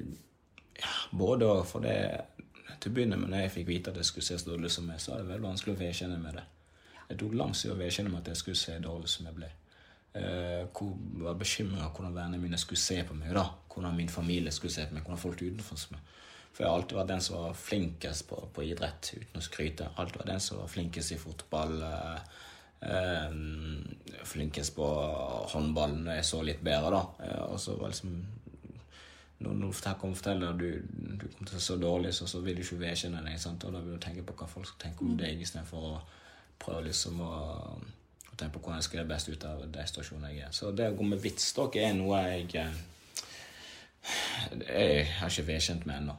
ja, 0.83 0.95
både 1.11 1.47
og. 1.47 1.67
For 1.67 1.85
det 1.85 2.21
Til 2.81 2.91
å 2.91 2.95
begynne 2.97 3.17
med, 3.21 3.31
når 3.31 3.45
jeg 3.45 3.53
fikk 3.55 3.67
vite 3.69 3.93
at 3.93 3.99
jeg 4.01 4.09
skulle 4.09 4.27
se 4.27 4.39
så 4.41 4.49
dårlig 4.49 4.71
som 4.75 4.87
meg, 4.89 4.99
så 5.01 5.13
var 5.13 5.21
det 5.21 5.29
veldig 5.29 5.45
vanskelig 5.45 5.75
å 5.77 5.79
vedkjenne 5.79 6.17
med 6.19 6.35
det. 6.35 6.43
Jeg 7.11 7.19
tok 7.21 7.35
lang 7.39 7.53
tid 7.55 7.71
å 7.71 7.77
vedkjenne 7.79 8.11
med 8.11 8.21
at 8.23 8.31
jeg 8.33 8.41
skulle 8.41 8.59
se 8.59 8.79
dårlig 8.83 9.11
som 9.13 9.29
jeg 9.29 9.37
ble. 9.37 9.51
Eh, 10.19 10.65
hvor 10.75 10.89
jeg 10.97 11.27
var 11.29 11.37
bekymra 11.39 11.91
hvordan 11.93 12.17
vennene 12.17 12.41
mine 12.43 12.59
skulle 12.59 12.83
se 12.83 12.99
på 13.07 13.15
meg. 13.15 13.31
da. 13.37 13.45
Hvordan 13.71 13.95
min 13.97 14.09
familie 14.09 14.51
skulle 14.51 14.75
se 14.75 14.87
på 14.89 14.97
meg. 14.97 15.05
Hvordan 15.05 15.23
folk 15.23 15.43
utenfor 15.43 15.93
meg. 15.93 16.01
For 16.53 16.65
jeg 16.65 16.71
har 16.71 16.81
alltid 16.81 16.99
vært 16.99 17.13
den 17.13 17.23
som 17.25 17.37
var 17.39 17.55
flinkest 17.57 18.27
på, 18.29 18.41
på 18.55 18.65
idrett, 18.67 19.13
uten 19.15 19.39
å 19.39 19.45
skryte. 19.45 19.93
Alltid 19.97 20.25
vært 20.25 20.33
den 20.35 20.43
som 20.45 20.59
var 20.59 20.73
flinkest 20.73 21.15
i 21.15 21.21
fotball. 21.21 21.79
Eh, 21.87 22.17
eh, 22.17 22.51
flinkest 24.33 24.75
på 24.77 24.87
håndballen 25.53 26.07
jeg 26.17 26.25
så 26.27 26.43
litt 26.45 26.63
bedre, 26.65 26.91
da. 26.95 27.27
Eh, 27.27 27.43
og 27.53 27.61
så 27.61 27.77
var 27.79 27.93
liksom 27.93 28.15
når 29.43 29.57
noen 29.59 29.75
kommer 29.99 30.13
og 30.15 30.19
forteller 30.21 30.53
at 30.53 30.61
du, 30.61 30.69
du 31.19 31.25
kommer 31.27 31.49
til 31.51 31.59
å 31.59 31.65
så 31.65 31.77
dårlig, 31.81 32.13
så, 32.15 32.29
så 32.31 32.39
vil 32.45 32.61
du 32.61 32.63
ikke 32.63 32.79
vedkjenne 32.85 33.25
deg. 33.27 33.41
Sant? 33.43 33.65
Og 33.67 33.75
da 33.75 33.81
vil 33.83 33.97
du 33.97 34.03
tenke 34.03 34.23
på 34.27 34.37
hva 34.39 34.47
folk 34.47 34.69
skal 34.71 34.85
tenke 34.85 35.03
om 35.03 35.17
deg, 35.19 35.43
istedenfor 35.43 35.89
å 35.89 35.97
prøve 36.63 36.85
liksom 36.87 37.19
å, 37.27 37.33
å 38.31 38.37
tenke 38.37 38.55
på 38.55 38.63
hvordan 38.63 38.79
jeg 38.79 38.87
skal 38.87 39.01
gjøre 39.01 39.11
best 39.11 39.33
ut 39.33 39.49
av 39.51 39.65
den 39.65 39.91
situasjonen 39.91 40.31
jeg 40.31 40.47
er. 40.47 40.55
Så 40.55 40.71
det 40.79 40.93
å 40.93 40.97
gå 40.99 41.09
med 41.11 41.23
hvit 41.25 41.43
stokk 41.43 41.81
er 41.83 41.91
noe 41.99 42.23
jeg 42.29 42.47
eh, 42.63 42.81
Jeg 44.71 45.11
har 45.19 45.35
ikke 45.35 45.49
vedkjent 45.51 45.91
meg 45.91 46.05
ennå. 46.05 46.15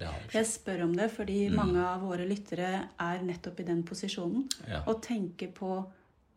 Jeg. 0.00 0.28
Jeg 0.36 0.48
spør 0.52 0.84
om 0.90 0.92
det 0.96 1.08
fordi 1.12 1.40
mange 1.52 1.80
av 1.88 2.04
våre 2.04 2.28
lyttere 2.28 2.70
er 3.00 3.24
nettopp 3.24 3.64
i 3.64 3.68
den 3.68 3.80
posisjonen. 3.88 4.44
Ja. 4.68 4.84
Og 4.88 5.00
tenker 5.04 5.56
på 5.56 5.72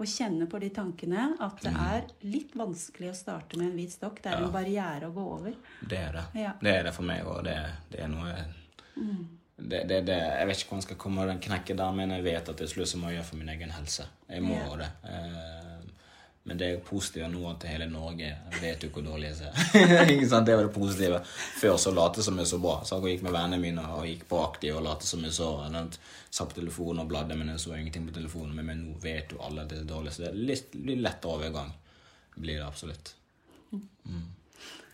og 0.01 0.10
kjenne 0.10 0.48
på 0.50 0.60
de 0.62 0.70
tankene 0.74 1.27
at 1.46 1.62
det 1.62 1.72
er 1.86 2.08
litt 2.25 2.55
vanskelig 2.58 3.12
å 3.12 3.17
starte 3.17 3.60
med 3.60 3.70
en 3.70 3.77
hvit 3.77 3.93
stokk. 3.93 4.22
Det 4.24 4.31
er 4.31 4.41
en 4.41 4.53
barriere 4.53 5.10
å 5.12 5.13
gå 5.15 5.27
over. 5.38 5.53
Det 5.81 6.00
er 6.00 6.17
det. 6.17 6.25
Ja. 6.41 6.55
Det 6.62 6.74
er 6.79 6.89
det 6.89 6.96
for 6.98 7.08
meg, 7.08 7.22
og 7.27 7.43
det, 7.46 7.58
det 7.93 8.01
er 8.05 8.12
noe 8.12 8.34
det, 9.62 9.84
det, 9.88 10.00
det, 10.08 10.15
Jeg 10.17 10.48
vet 10.50 10.58
ikke 10.58 10.72
hvordan 10.72 10.81
jeg 10.81 10.88
skal 10.89 10.98
komme 11.03 11.22
over 11.22 11.29
den 11.31 11.43
knekken 11.43 11.77
der, 11.77 11.91
men 11.93 12.13
jeg 12.15 12.25
vet 12.25 12.50
at 12.50 12.58
det 12.58 12.65
er 12.65 12.72
slutt 12.74 12.89
så 12.89 12.98
må 12.98 13.12
jeg 13.12 13.20
gjøre 13.20 13.27
for 13.29 13.41
min 13.43 13.51
egen 13.53 13.74
helse. 13.75 14.08
Jeg 14.31 14.41
må 14.46 14.58
Ja. 14.58 14.75
det. 14.81 14.89
Men 16.43 16.57
det 16.57 16.67
er 16.67 16.79
positive 16.81 17.27
nå 17.29 17.41
at 17.51 17.67
hele 17.69 17.86
Norge 17.89 18.31
vet 18.57 18.81
jo 18.81 18.89
hvor 18.89 19.03
dårlig 19.05 19.29
jeg 19.29 19.36
ser. 19.43 19.60
Det 20.48 20.55
var 20.55 20.63
det 20.65 20.74
positive. 20.74 21.19
Før 21.62 21.77
så 21.77 21.93
late 21.93 22.24
som 22.25 22.39
jeg 22.41 22.50
så 22.50 22.57
bra. 22.57 22.79
Så 22.86 22.98
jeg 22.98 23.17
gikk 23.17 23.27
med 23.27 23.36
vennene 23.36 23.62
mine 23.62 23.83
og 23.93 24.07
gikk 24.10 24.25
på 24.31 24.39
aktiv 24.41 24.79
og 24.79 24.86
late 24.88 25.05
som 25.05 25.21
jeg 25.27 25.36
så. 25.38 25.51
Jeg 25.67 26.00
Satt 26.31 26.53
på 26.53 26.62
telefonen 26.62 27.03
og 27.03 27.10
bladde, 27.12 27.36
men 27.38 27.51
jeg 27.51 27.62
så 27.62 27.75
ingenting 27.75 28.07
på 28.07 28.15
telefonen. 28.15 28.55
Men, 28.57 28.86
nå 28.88 28.98
vet 29.03 29.36
jo 29.36 29.41
alle 29.45 29.65
at 29.65 29.74
det 29.74 29.81
er 29.83 29.89
dårlig, 29.89 30.15
så 30.15 30.25
det 30.25 30.29
er 30.31 30.43
litt, 30.50 30.77
litt 30.79 31.03
lettere 31.03 31.38
overgang. 31.38 31.74
Blir 32.38 32.62
det 32.62 32.65
absolutt. 32.65 33.13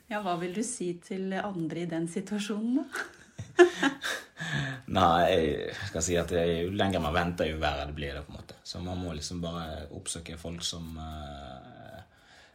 Ja, 0.08 0.24
hva 0.26 0.38
vil 0.42 0.56
du 0.56 0.64
si 0.66 0.94
til 1.04 1.32
andre 1.38 1.84
i 1.84 1.90
den 1.90 2.10
situasjonen, 2.12 2.82
da? 2.82 3.06
Nei, 4.98 5.32
jeg 5.32 5.90
skal 5.90 6.04
si 6.06 6.16
at 6.20 6.32
jo 6.32 6.72
lenger 6.72 7.04
man 7.04 7.16
venter, 7.16 7.50
jo 7.50 7.60
verre 7.62 7.88
det 7.90 7.96
blir 7.98 8.16
det. 8.16 8.24
på 8.26 8.34
en 8.34 8.40
måte. 8.40 8.58
Så 8.64 8.80
man 8.84 9.00
må 9.02 9.14
liksom 9.14 9.42
bare 9.44 9.88
oppsøke 9.98 10.38
folk 10.40 10.64
som 10.64 10.96
uh, 10.96 12.00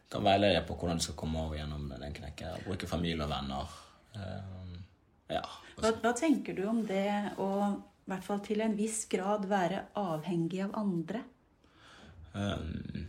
kan 0.09 0.25
veilede 0.25 0.63
på 0.67 0.77
hvordan 0.77 0.99
du 1.01 1.05
skal 1.05 1.17
komme 1.19 1.43
over 1.43 1.59
gjennom 1.59 1.87
den 1.91 2.15
knekken. 2.15 2.65
Bruke 2.65 2.89
familie 2.89 3.25
og 3.25 3.31
venner. 3.31 3.75
Uh, 4.17 4.77
ja. 5.33 5.43
Hva, 5.77 5.93
hva 6.01 6.13
tenker 6.17 6.57
du 6.57 6.65
om 6.69 6.83
det 6.87 7.07
å 7.41 7.49
i 8.03 8.11
hvert 8.11 8.25
fall 8.25 8.41
til 8.43 8.59
en 8.65 8.73
viss 8.75 9.05
grad 9.11 9.45
være 9.47 9.85
avhengig 9.95 10.59
av 10.65 10.73
andre? 10.75 11.21
Um, 12.33 13.05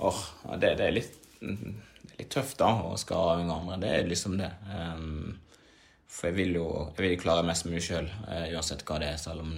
åh, 0.00 0.22
det, 0.56 0.72
det, 0.80 0.88
er 0.88 0.96
litt, 0.96 1.14
er 1.44 2.16
litt 2.16 2.32
tøft 2.34 2.58
da 2.58 2.72
å 2.88 2.96
skal 2.98 3.36
avhenge 3.36 3.54
av 3.54 3.62
andre. 3.62 3.78
Det 3.84 3.92
er 3.94 4.10
liksom 4.10 4.34
det. 4.40 4.50
Um, 4.72 5.38
For 6.10 6.30
jeg 6.30 6.36
vil 6.40 6.56
jo 6.58 6.66
jeg 6.96 7.04
vil 7.04 7.20
klare 7.20 7.46
mest 7.46 7.68
mulig 7.68 7.84
sjøl, 7.86 8.08
uansett 8.50 8.82
hva 8.86 8.98
det 9.00 9.12
er. 9.12 9.20
Selv 9.20 9.44
om 9.44 9.54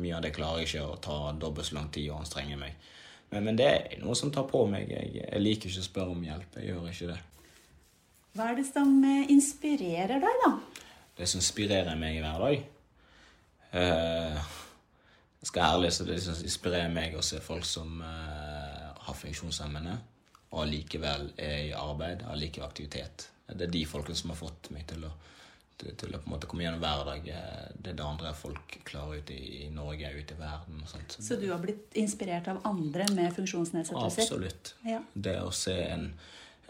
mye 0.00 0.16
av 0.16 0.24
det 0.24 0.32
klarer 0.34 0.62
jeg 0.62 0.70
ikke 0.70 0.86
å 0.88 0.98
ta 1.02 1.18
dobbelt 1.38 1.68
så 1.68 1.78
lang 1.78 1.90
tid 1.94 2.08
og 2.10 2.22
anstrenge 2.22 2.56
meg. 2.58 2.78
Men, 3.30 3.44
men, 3.46 3.58
det 3.58 3.68
er 3.68 3.94
noe 4.02 4.16
som 4.18 4.32
tar 4.34 4.46
på 4.50 4.64
meg. 4.70 4.90
Jeg, 4.90 5.12
jeg, 5.20 5.42
liker 5.42 5.70
ikke 5.70 5.82
å 5.82 5.88
spørre 5.88 6.14
om 6.14 6.24
hjelp. 6.24 6.58
Jeg 6.60 6.70
gjør 6.70 6.90
ikke 6.90 7.10
det. 7.12 7.20
Hva 8.34 8.50
er 8.50 8.58
det 8.58 8.66
som 8.68 8.94
inspirerer 9.30 10.22
deg, 10.22 10.40
da? 10.44 10.52
Det 11.14 11.28
som 11.30 11.42
inspirerer 11.42 11.98
meg 11.98 12.18
hver 12.22 12.42
dag? 12.42 12.64
Uh, 13.74 14.38
jeg 15.42 15.50
skal 15.50 15.76
ærlig 15.76 15.92
så 15.94 16.06
det 16.06 16.18
som 16.22 16.40
inspirerer 16.46 16.90
meg 16.94 17.14
å 17.18 17.22
se 17.26 17.38
folk 17.42 17.66
som 17.66 18.00
uh, 18.02 18.90
har 19.06 19.18
funksjonshemmede, 19.18 19.94
og 20.54 20.64
allikevel 20.64 21.28
er 21.42 21.56
i 21.68 21.72
arbeid, 21.78 22.24
allikevel 22.30 22.66
aktivitet. 22.66 23.28
Det 23.50 23.68
er 23.68 23.74
de 23.74 23.84
folkene 23.86 24.18
som 24.18 24.32
har 24.32 24.40
fått 24.40 24.70
meg 24.74 24.86
til 24.90 25.06
å, 25.06 25.10
til, 25.78 26.14
å 26.14 26.20
på 26.20 26.28
en 26.28 26.34
måte 26.34 26.48
komme 26.50 26.64
gjennom 26.66 26.82
hverdag. 26.82 27.28
Eh, 27.28 27.66
det 27.74 27.92
er 27.92 27.98
det 27.98 28.06
andre 28.06 28.32
folk 28.38 28.78
klarer 28.86 29.22
ute 29.22 29.36
i, 29.36 29.68
Norge, 29.74 30.12
ute 30.14 30.36
i 30.36 30.40
verden. 30.40 30.80
og 30.82 30.90
sånt. 30.90 31.18
Så 31.18 31.38
du 31.40 31.48
har 31.50 31.60
blitt 31.62 31.96
inspirert 32.00 32.48
av 32.52 32.62
andre 32.68 33.08
med 33.16 33.34
funksjonsnedsettelser? 33.36 34.26
Absolutt. 34.28 34.74
Ja. 34.86 35.02
Det 35.14 35.38
å 35.42 35.52
se 35.54 35.78
en, 35.90 36.10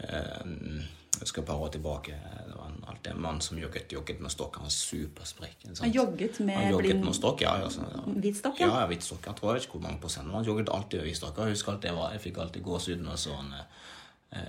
en 0.09 0.85
jeg 1.15 1.29
skal 1.29 1.43
et 1.43 1.47
par 1.47 1.61
år 1.63 1.71
tilbake. 1.71 2.15
Det 2.47 2.55
var 2.57 2.67
en, 2.67 2.81
alltid 2.91 3.11
en 3.13 3.21
mann 3.21 3.41
som 3.41 3.59
jogget, 3.59 3.91
jogget 3.93 4.19
med 4.23 4.31
stokk. 4.33 4.57
Han 4.59 4.67
var 4.67 4.73
supersprek. 4.73 5.63
Han 5.79 5.91
jogget 5.91 6.39
med, 6.39 6.55
han 6.55 6.71
jogget 6.73 6.99
med 7.03 7.15
stokk? 7.15 7.41
Ja, 7.45 7.55
ja, 7.61 7.69
så, 7.71 7.85
ja. 7.91 8.03
Hvit 8.05 8.39
stokk? 8.41 8.59
Ja, 8.59 8.71
ja 8.81 8.89
hvit 8.91 9.05
stokk. 9.05 9.23
Jeg 9.29 9.39
tror 9.39 9.59
ikke 9.59 9.77
hvor 9.77 9.85
mange 9.87 10.01
prosent. 10.03 10.31
Han 10.33 10.47
jogget 10.47 10.71
alltid 10.75 10.99
med 10.99 11.09
hvit 11.09 11.19
stokk. 11.21 11.39
Jeg 11.39 11.55
husker 11.55 11.75
alt 11.75 11.87
jeg, 11.87 11.95
var, 11.95 12.11
jeg 12.15 12.23
fikk 12.25 12.41
alltid 12.43 12.65
gåsehud 12.67 13.05
når 13.05 13.21
så 13.21 13.37
han 13.39 13.53
eh, 13.55 13.85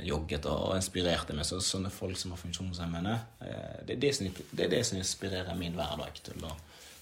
jogget 0.03 0.47
og 0.51 0.77
inspirerte 0.77 1.37
meg. 1.37 1.47
Så, 1.47 1.61
sånne 1.65 1.93
folk 1.95 2.19
som 2.19 2.35
har 2.35 2.41
funksjonshemmede, 2.41 3.17
eh, 3.47 3.81
det, 3.87 3.97
er 3.97 4.03
det, 4.03 4.13
som, 4.17 4.29
det 4.51 4.67
er 4.67 4.73
det 4.73 4.83
som 4.89 5.01
inspirerer 5.01 5.59
min 5.59 5.77
hverdag 5.77 6.23
til 6.27 6.47
å 6.47 6.53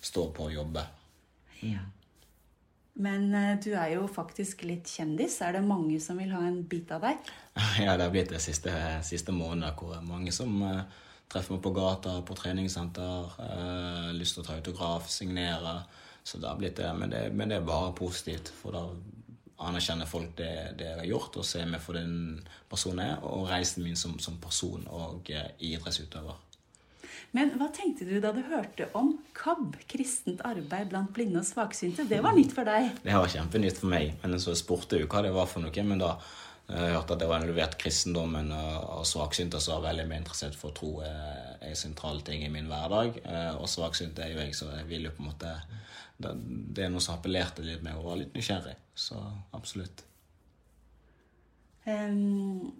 stå 0.05 0.29
på 0.37 0.49
og 0.49 0.57
jobbe. 0.57 0.85
Ja. 1.65 1.85
Men 2.95 3.33
uh, 3.35 3.55
du 3.59 3.73
er 3.75 3.97
jo 3.97 4.05
faktisk 4.11 4.63
litt 4.69 4.91
kjendis. 4.91 5.41
Er 5.43 5.57
det 5.57 5.65
mange 5.67 5.97
som 6.03 6.21
vil 6.21 6.35
ha 6.35 6.45
en 6.47 6.61
bit 6.69 6.93
av 6.95 7.03
deg? 7.09 7.33
Ja, 7.85 7.97
det 7.97 8.07
har 8.07 8.13
blitt 8.15 8.31
det 8.35 8.43
siste, 8.43 8.71
siste 9.07 9.35
måneden 9.35 9.75
hvor 9.79 9.97
mange 10.07 10.35
som 10.35 10.61
treffer 11.31 11.57
meg 11.57 11.65
på 11.65 11.73
gata, 11.75 12.19
på 12.27 12.37
treningssenter, 12.39 13.35
lyst 14.15 14.37
til 14.37 14.45
å 14.45 14.47
ta 14.47 14.59
autograf, 14.59 15.09
signere. 15.11 15.81
Så 16.25 16.39
det 16.39 16.49
har 16.49 16.59
blitt 16.61 16.77
det. 16.79 16.91
Men 16.99 17.11
det, 17.11 17.23
men 17.33 17.51
det 17.51 17.59
er 17.59 17.67
bare 17.67 17.95
positivt. 17.97 18.53
For 18.61 18.77
da 18.77 18.85
anerkjenner 19.63 20.09
folk 20.09 20.33
det, 20.39 20.51
det, 20.79 20.89
jeg 20.89 20.99
har 20.99 21.11
gjort, 21.11 21.37
og 21.39 21.47
ser 21.47 21.69
meg 21.71 21.83
for 21.85 21.99
den 21.99 22.41
personen 22.71 23.05
jeg 23.05 23.15
er, 23.15 23.29
og 23.29 23.47
reisen 23.51 23.87
min 23.87 23.99
som, 23.99 24.17
som 24.23 24.41
person 24.43 24.89
og 24.91 25.31
idrettsutøver. 25.31 26.41
Men 27.35 27.51
hva 27.59 27.67
tenkte 27.75 28.07
du 28.07 28.15
da 28.23 28.31
du 28.31 28.45
hørte 28.47 28.87
om 28.95 29.17
KAB, 29.35 29.75
kristent 29.91 30.43
arbeid 30.47 30.93
blant 30.93 31.11
blinde 31.17 31.41
og 31.41 31.49
svaksynte? 31.49 32.07
Det 32.07 32.21
var 32.23 32.37
nytt 32.37 32.55
for 32.55 32.67
deg? 32.69 32.93
Det 33.03 33.17
var 33.17 33.31
kjempenytt 33.31 33.81
for 33.81 33.91
meg. 33.91 34.13
Men 34.23 34.39
så 34.43 34.55
spurte 34.59 35.01
jo 35.01 35.09
hva 35.11 35.25
det 35.27 35.33
var 35.35 35.49
for 35.51 35.65
noe. 35.65 35.87
Men 35.87 36.03
da 36.03 36.13
jeg 36.65 36.81
eh, 36.81 36.95
hørte 36.95 37.13
at 37.13 37.21
det 37.21 37.27
var 37.29 37.43
involvert 37.43 37.75
kristendommen 37.77 38.49
og 38.55 39.03
svaksynte, 39.05 39.61
så 39.61 39.77
var 39.77 39.91
veldig 39.91 40.07
mer 40.09 40.23
interessert 40.23 40.57
for 40.57 40.73
å 40.73 40.77
tro 40.79 40.93
er 41.05 41.59
en 41.61 41.77
sentral 41.77 42.23
ting 42.25 42.47
i 42.47 42.49
min 42.53 42.71
hverdag. 42.71 43.19
Eh, 43.21 43.51
og 43.59 43.69
svaksynte 43.69 44.25
er 44.25 44.33
jo 44.33 44.41
jeg, 44.41 44.57
så 44.57 44.71
jeg 44.73 44.89
vil 44.89 45.05
jo 45.05 45.13
på 45.13 45.25
en 45.25 45.29
måte 45.29 45.53
Det 46.17 46.87
er 46.87 46.93
noe 46.95 47.03
som 47.05 47.19
appellerte 47.19 47.65
litt 47.67 47.83
med 47.85 47.99
og 47.99 48.09
var 48.09 48.21
litt 48.23 48.33
nysgjerrig. 48.37 48.77
Så 48.97 49.19
absolutt. 49.53 50.05
Um, 51.85 52.73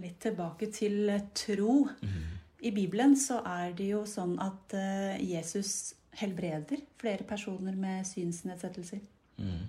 litt 0.00 0.18
tilbake 0.24 0.72
til 0.74 1.12
tro. 1.36 1.82
Mm. 2.02 2.38
I 2.66 2.72
Bibelen 2.74 3.14
så 3.18 3.42
er 3.46 3.76
det 3.76 3.90
jo 3.92 4.02
sånn 4.08 4.34
at 4.42 4.74
Jesus 5.20 5.92
helbreder 6.18 6.80
flere 6.98 7.26
personer 7.28 7.76
med 7.78 8.06
synsnedsettelser. 8.08 9.02
Mm. 9.38 9.68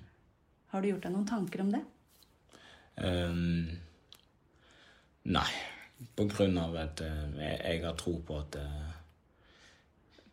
Har 0.73 0.81
du 0.81 0.89
gjort 0.89 1.05
deg 1.05 1.13
noen 1.13 1.27
tanker 1.27 1.65
om 1.65 1.73
det? 1.73 1.83
Um, 2.97 3.69
nei. 5.23 5.51
På 6.15 6.25
grunn 6.27 6.57
av 6.59 6.75
at 6.75 7.01
uh, 7.01 7.29
jeg, 7.39 7.59
jeg, 7.63 7.83
har 7.85 7.95
tro 7.99 8.17
på 8.27 8.39
at 8.41 8.57
uh, 8.59 8.91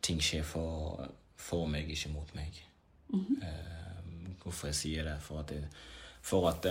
ting 0.03 0.21
skjer 0.23 0.43
for, 0.47 1.07
for, 1.39 1.69
meg, 1.71 1.91
ikke 1.91 2.13
mot 2.13 2.35
meg. 2.35 2.67
Mm 3.11 3.25
-hmm. 3.27 4.43
hvorfor 4.43 4.67
jeg 4.67 4.75
sier 4.75 5.05
det? 5.05 5.17
For 5.21 5.41
at, 5.41 5.51
jeg, 5.51 5.65
for 6.21 6.49
at 6.49 6.65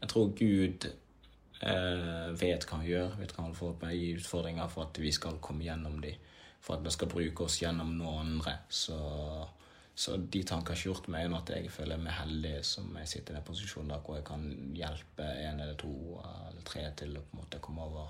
Jeg 0.00 0.08
tror 0.08 0.28
Gud 0.38 0.90
uh, 1.62 2.40
vet 2.40 2.66
hva 2.66 2.76
han 2.76 2.86
gjør, 2.86 3.16
vet 3.18 3.32
hva 3.32 3.44
han 3.44 3.54
får 3.54 3.72
på 3.72 3.86
gi 3.86 4.14
utfordringer 4.16 4.68
for 4.68 4.82
at 4.82 5.00
vi 5.00 5.12
skal 5.12 5.38
komme 5.40 5.64
gjennom 5.64 6.00
dem. 6.00 6.14
For 6.60 6.74
at 6.74 6.84
vi 6.84 6.90
skal 6.90 7.08
bruke 7.08 7.44
oss 7.44 7.62
gjennom 7.62 7.96
noen 7.98 8.26
andre. 8.26 8.58
Så, 8.68 8.96
så 9.94 10.16
de 10.16 10.42
tankene 10.42 10.74
har 10.74 10.80
ikke 10.80 10.88
gjort 10.90 11.08
meg 11.14 11.28
enn 11.28 11.36
at 11.38 11.52
jeg 11.54 11.70
føler 11.70 12.00
meg 12.02 12.16
heldig 12.18 12.54
som 12.66 12.88
jeg 12.98 13.10
sitter 13.12 13.34
i 13.34 13.38
den 13.38 13.46
posisjonen 13.46 13.92
der 13.94 14.02
hvor 14.02 14.18
jeg 14.18 14.26
kan 14.26 14.48
hjelpe 14.74 15.28
en 15.44 15.62
eller 15.62 15.78
to 15.78 15.94
eller 16.18 16.64
tre 16.66 16.88
til 16.98 17.14
å 17.14 17.22
på 17.22 17.36
en 17.36 17.42
måte 17.44 17.60
komme 17.62 17.86
over 17.86 18.08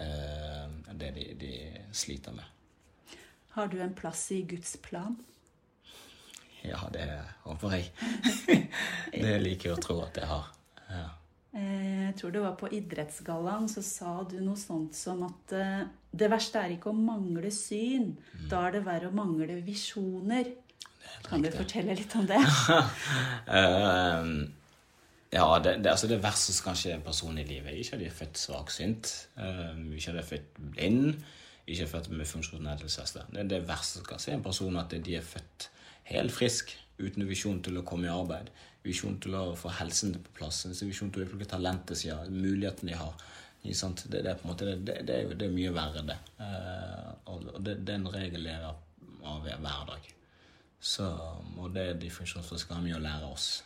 eh, 0.00 0.94
det 0.96 1.12
de, 1.18 1.26
de 1.42 1.52
sliter 1.92 2.32
med. 2.38 3.18
Har 3.52 3.68
du 3.68 3.76
en 3.84 3.92
plass 3.94 4.30
i 4.32 4.40
Guds 4.48 4.78
plan? 4.80 5.18
Ja, 6.62 6.78
det 6.94 7.08
håper 7.42 7.74
jeg. 7.76 7.90
det 9.24 9.34
liker 9.42 9.72
jeg 9.72 9.76
å 9.76 9.82
tro 9.82 9.98
at 10.06 10.16
jeg 10.16 10.30
har. 10.30 10.48
Ja. 10.88 11.08
Eh, 11.52 12.06
jeg 12.06 12.14
tror 12.16 12.32
det 12.32 12.42
var 12.46 12.54
på 12.56 12.70
idrettsgallaen, 12.72 13.68
så 13.68 13.82
sa 13.84 14.12
du 14.24 14.38
noe 14.40 14.56
sånt 14.56 14.96
som 14.96 15.20
at 15.26 15.52
eh, 15.58 15.82
det 16.08 16.30
verste 16.32 16.62
er 16.62 16.76
ikke 16.76 16.92
å 16.92 16.96
mangle 16.96 17.50
syn, 17.52 18.14
mm. 18.14 18.46
da 18.48 18.62
er 18.68 18.78
det 18.78 18.84
verre 18.86 19.10
å 19.10 19.16
mangle 19.16 19.58
visjoner. 19.66 20.48
Kan 21.26 21.44
du 21.44 21.50
fortelle 21.54 21.96
litt 21.98 22.16
om 22.18 22.26
det? 22.28 22.40
uh, 22.40 24.24
ja, 25.38 25.46
det, 25.64 25.76
det, 25.84 25.92
altså 25.92 26.10
det 26.10 26.22
verste 26.24 26.54
som 26.56 26.70
kan 26.70 26.78
skje 26.78 26.96
en 26.96 27.06
person 27.06 27.38
i 27.38 27.46
livet, 27.48 27.78
ikke 27.78 27.98
at 27.98 28.02
de 28.02 28.10
er 28.10 28.18
født 28.18 28.42
svaksynt, 28.42 29.12
uh, 29.38 29.72
ikke 29.92 30.12
at 30.12 30.18
de 30.18 30.24
er 30.24 30.30
født 30.32 30.50
blind, 30.74 31.14
ikke 31.66 31.88
født 31.94 32.10
med 32.10 32.26
funksjonsnedsettelse. 32.26 33.28
Det 33.34 33.48
det 33.50 33.64
verste 33.68 34.00
som 34.00 34.08
kan 34.08 34.22
skje 34.22 34.36
en 34.36 34.44
person, 34.44 34.80
at 34.80 34.92
de 34.92 35.16
er 35.16 35.26
født 35.26 35.70
helt 36.10 36.34
frisk, 36.34 36.76
uten 37.02 37.24
visjon 37.26 37.62
til 37.64 37.78
å 37.80 37.86
komme 37.86 38.06
i 38.06 38.12
arbeid 38.12 38.50
visjon 38.86 39.18
til 39.22 39.36
å 39.38 39.44
få 39.58 39.72
helsen 39.78 40.16
på 40.24 40.36
plass, 40.40 40.64
visjon 40.82 41.12
til 41.12 41.22
å 41.22 41.26
utvikle 41.26 41.48
talentet 41.50 42.00
sitt, 42.00 42.30
muligheten 42.30 42.90
de 42.90 42.98
har. 42.98 43.14
Det, 43.62 43.74
det, 44.10 44.24
er 44.26 44.38
på 44.38 44.48
en 44.48 44.50
måte, 44.50 44.72
det, 44.72 44.96
det, 45.06 45.18
er, 45.20 45.34
det 45.38 45.46
er 45.46 45.54
mye 45.54 45.74
verre, 45.74 46.02
det. 46.08 46.18
Uh, 46.40 47.12
og 47.30 47.44
det, 47.62 47.76
det 47.86 47.94
er 47.94 48.00
en 48.00 48.10
regel 48.10 48.48
jeg 48.50 48.58
har 48.58 48.80
av 49.22 49.44
hver 49.46 49.84
dag. 49.92 50.08
Så, 50.82 51.06
og 51.62 51.70
det 51.74 51.82
er 51.86 51.98
de 52.00 52.08
funksjonsfriske 52.10 52.74
har 52.74 52.82
mye 52.82 52.98
å 52.98 53.02
lære 53.02 53.28
oss. 53.30 53.62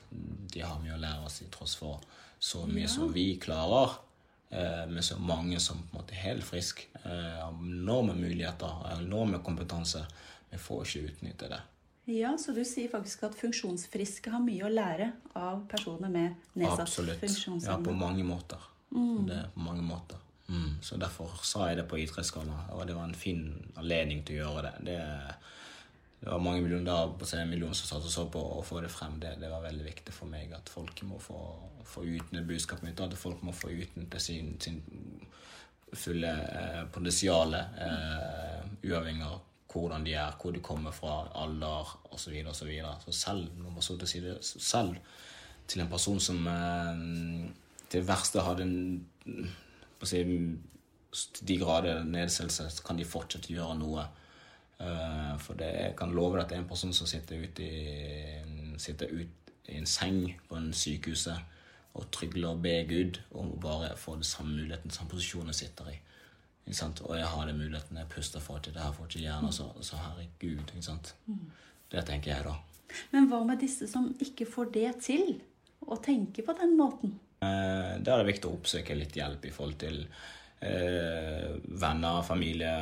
De 0.53 0.61
har 0.61 0.77
mye 0.83 0.99
å 0.99 1.01
lære 1.01 1.25
oss 1.25 1.41
i 1.41 1.49
tross 1.53 1.77
for 1.81 2.03
så 2.39 2.67
mye 2.69 2.85
ja. 2.85 2.91
som 2.93 3.09
vi 3.13 3.31
klarer. 3.41 3.95
Eh, 4.51 4.85
med 4.91 5.05
så 5.05 5.17
mange 5.19 5.61
som 5.61 5.81
på 5.81 5.97
en 5.97 6.03
måte 6.03 6.15
er 6.15 6.27
helt 6.27 6.45
friske. 6.45 6.91
Eh, 7.01 7.39
har 7.41 7.57
enorme 7.57 8.15
muligheter, 8.19 8.85
enorme 8.99 9.41
kompetanse. 9.45 10.05
Vi 10.51 10.61
får 10.61 10.85
ikke 10.85 11.09
utnytte 11.09 11.49
det. 11.55 11.63
Ja, 12.07 12.37
Så 12.39 12.53
du 12.53 12.63
sier 12.65 12.93
faktisk 12.93 13.25
at 13.27 13.35
funksjonsfriske 13.35 14.31
har 14.31 14.45
mye 14.45 14.69
å 14.69 14.71
lære 14.71 15.09
av 15.35 15.65
personer 15.73 16.13
med 16.13 16.53
nedsatt 16.55 16.85
Absolutt. 16.85 17.25
funksjonsevne? 17.25 17.73
Ja, 17.73 17.81
på 17.83 17.97
mange 17.97 18.23
måter. 18.25 18.63
Mm. 18.93 19.27
Det 19.27 19.41
er 19.41 19.49
på 19.55 19.65
mange 19.65 19.83
måter. 19.83 20.21
Mm. 20.47 20.77
Så 20.83 21.01
derfor 21.01 21.33
sa 21.43 21.67
jeg 21.69 21.81
det 21.81 21.89
på 21.91 21.99
idrettsgallaen, 21.99 22.71
og 22.77 22.87
det 22.87 22.95
var 22.95 23.09
en 23.09 23.19
fin 23.19 23.49
anledning 23.75 24.23
til 24.23 24.37
å 24.37 24.45
gjøre 24.45 24.69
det. 24.69 24.75
Det, 24.87 25.01
det 26.21 26.31
var 26.31 26.41
mange 26.43 26.63
millioner 26.65 27.13
på 27.19 27.27
en 27.37 27.51
million 27.51 27.75
som 27.75 27.89
satt 27.91 28.07
og 28.09 28.13
så 28.13 28.25
på 28.33 28.41
å 28.41 28.63
få 28.65 28.81
det 28.81 28.91
frem. 28.91 29.19
Det, 29.21 29.35
det, 29.41 29.51
var 29.53 29.65
veldig 29.67 29.85
viktig 29.85 30.15
for 30.17 30.31
meg 30.31 30.55
at 30.57 30.71
folk 30.73 31.03
må 31.05 31.19
få, 31.23 31.41
få 31.85 32.07
utnytte 32.07 32.47
budskapet 32.49 32.89
mitt, 32.89 33.01
at 33.01 33.19
folk 33.21 33.43
må 33.45 33.53
få 33.55 33.71
utnytte 33.75 34.21
sin, 34.23 34.55
sin 34.61 34.81
fulle 35.93 36.33
eh, 36.33 36.81
potensial, 36.93 37.55
eh, 37.55 38.65
uavhengig 38.89 39.29
av 39.29 39.45
hvordan 39.77 40.07
de 40.07 40.15
er, 40.17 40.35
hvor 40.41 40.55
de 40.57 40.65
kommer 40.65 40.95
fra, 40.95 41.27
alder 41.37 41.93
osv. 42.09 42.17
Så, 42.19 42.31
videre, 42.33 42.51
og 42.51 42.57
så, 42.57 42.69
videre. 42.71 42.97
selv 43.13 43.61
når 43.61 43.77
man 43.77 43.85
så 43.85 43.99
til 44.01 44.09
side, 44.09 44.37
selv 44.43 44.97
til 45.69 45.83
en 45.83 45.91
person 45.93 46.21
som 46.23 46.47
eh, 46.49 47.05
til 47.93 48.09
verste 48.09 48.43
hadde 48.43 48.65
en 48.67 48.77
på 49.97 50.09
si, 50.09 50.23
til 50.27 51.49
de 51.49 51.59
grader 51.61 52.05
nedsettelse, 52.05 52.71
så 52.71 52.85
kan 52.85 52.99
de 52.99 53.07
fortsette 53.09 53.53
å 53.53 53.57
gjøre 53.61 53.77
noe. 53.81 54.07
Uh, 54.77 55.35
for 55.41 55.57
det, 55.57 55.71
jeg 55.73 55.97
kan 55.97 56.13
love 56.13 56.37
deg 56.37 56.45
at 56.45 56.51
det 56.53 56.59
er 56.59 56.65
en 56.65 56.69
person 56.69 56.93
som 56.93 57.09
sitter 57.09 57.47
ute 57.47 57.65
i, 57.65 58.77
sitter 58.79 59.13
ut 59.13 59.53
i 59.73 59.79
en 59.81 59.89
seng 59.89 60.27
på 60.49 60.59
en 60.59 60.69
sykehuset 60.77 61.55
og 61.97 62.11
trygler 62.13 62.53
og 62.53 62.61
ber 62.65 62.85
Gud 62.91 63.21
om 63.33 63.55
å 63.55 63.61
bare 63.61 63.95
få 63.97 64.19
den 64.19 64.29
samme 64.29 64.53
muligheten 64.59 64.93
som 64.93 65.09
posisjonen 65.09 65.57
sitter 65.57 65.89
i. 65.95 65.97
Og 66.67 67.13
jeg 67.15 67.27
har 67.31 67.47
den 67.47 67.61
muligheten. 67.61 67.97
Jeg 67.97 68.11
puster 68.11 68.43
for 68.43 68.59
til 68.59 68.75
det 68.75 68.83
her, 68.83 68.93
får 68.93 69.09
ikke 69.09 69.23
hjernen, 69.23 69.53
så, 69.55 69.69
så 69.81 70.01
herregud. 70.03 70.67
ikke 70.67 70.83
sant? 70.83 71.15
Mm. 71.27 71.45
Det 71.93 72.03
tenker 72.09 72.33
jeg, 72.35 72.45
da. 72.45 72.57
Men 73.13 73.29
hva 73.31 73.41
med 73.47 73.63
disse 73.63 73.87
som 73.91 74.11
ikke 74.23 74.49
får 74.51 74.73
det 74.75 74.91
til? 75.07 75.37
Å 75.87 75.99
tenke 76.03 76.43
på 76.43 76.55
den 76.59 76.75
måten? 76.79 77.15
Eh, 77.45 77.93
da 78.03 78.17
er 78.17 78.25
det 78.25 78.33
viktig 78.33 78.49
å 78.49 78.57
oppsøke 78.57 78.97
litt 78.99 79.15
hjelp 79.17 79.45
i 79.47 79.53
forhold 79.55 79.79
til 79.79 80.01
eh, 80.65 81.53
venner, 81.79 82.25
familie 82.27 82.73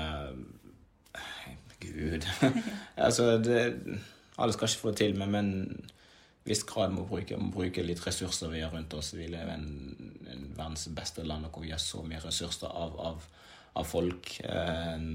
Gud. 1.95 2.27
altså, 3.07 3.39
det, 3.39 3.61
alle 4.39 4.55
skal 4.57 4.69
ikke 4.69 4.83
få 4.83 4.95
det 4.95 5.01
til, 5.03 5.19
men, 5.19 5.31
men 5.31 5.51
viss 6.45 6.65
grad 6.69 6.93
må 6.95 7.07
bruke, 7.09 7.39
må 7.41 7.53
bruke 7.55 7.85
litt 7.87 8.03
ressurser 8.05 8.53
vi 8.53 8.65
har 8.65 8.75
rundt 8.75 8.95
oss. 8.99 9.15
Vi 9.17 9.29
lever 9.31 9.55
i 9.55 9.57
en, 9.57 10.19
en 10.33 10.51
verdens 10.57 10.89
beste 10.97 11.25
land 11.27 11.49
hvor 11.49 11.65
vi 11.65 11.73
har 11.73 11.83
så 11.83 12.03
mye 12.05 12.23
ressurser 12.25 12.69
av, 12.69 12.99
av, 13.01 13.25
av 13.75 13.89
folk. 13.89 14.37
Eh, 14.45 15.09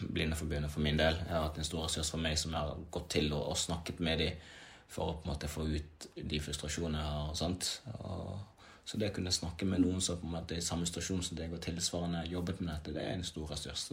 Blindeforbundet 0.00 0.72
for 0.72 0.82
min 0.82 0.98
del 0.98 1.14
jeg 1.14 1.30
har 1.30 1.44
hatt 1.44 1.60
en 1.60 1.66
stor 1.66 1.84
ressurs 1.84 2.08
for 2.10 2.22
meg 2.22 2.38
som 2.40 2.54
jeg 2.56 2.58
har 2.58 2.80
gått 2.90 3.10
til 3.14 3.28
og, 3.30 3.52
og 3.52 3.58
snakket 3.60 4.00
med 4.02 4.18
dem 4.18 4.48
for 4.90 5.12
å 5.12 5.18
på 5.20 5.28
en 5.28 5.30
måte 5.30 5.50
få 5.50 5.68
ut 5.70 6.08
de 6.16 6.40
frustrasjonene 6.42 6.98
jeg 6.98 7.12
har. 7.12 7.28
og 7.30 7.38
sånt. 7.38 7.68
Og, 8.00 8.64
så 8.90 8.98
det 8.98 9.12
å 9.12 9.14
kunne 9.20 9.30
snakke 9.30 9.68
med 9.70 9.84
noen 9.84 10.02
som 10.02 10.18
på 10.18 10.26
en 10.26 10.34
måte 10.34 10.56
er 10.56 10.64
i 10.64 10.66
samme 10.66 10.88
situasjon 10.88 11.22
som 11.22 11.38
deg 11.38 11.52
og 11.54 11.62
tilsvarende 11.62 12.24
jobbet 12.26 12.64
med 12.64 12.72
dette, 12.72 12.96
det 12.96 13.04
er 13.04 13.14
en 13.14 13.26
stor 13.26 13.52
ressurs. 13.52 13.90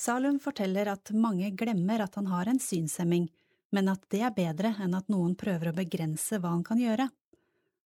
Salum 0.00 0.38
forteller 0.40 0.88
at 0.88 1.10
mange 1.12 1.50
glemmer 1.52 2.00
at 2.00 2.14
han 2.16 2.30
har 2.30 2.48
en 2.48 2.60
synshemming, 2.62 3.26
men 3.68 3.88
at 3.92 4.06
det 4.08 4.22
er 4.24 4.32
bedre 4.32 4.70
enn 4.80 4.94
at 4.96 5.10
noen 5.12 5.34
prøver 5.36 5.68
å 5.68 5.76
begrense 5.76 6.38
hva 6.40 6.54
han 6.54 6.62
kan 6.64 6.78
gjøre. 6.80 7.04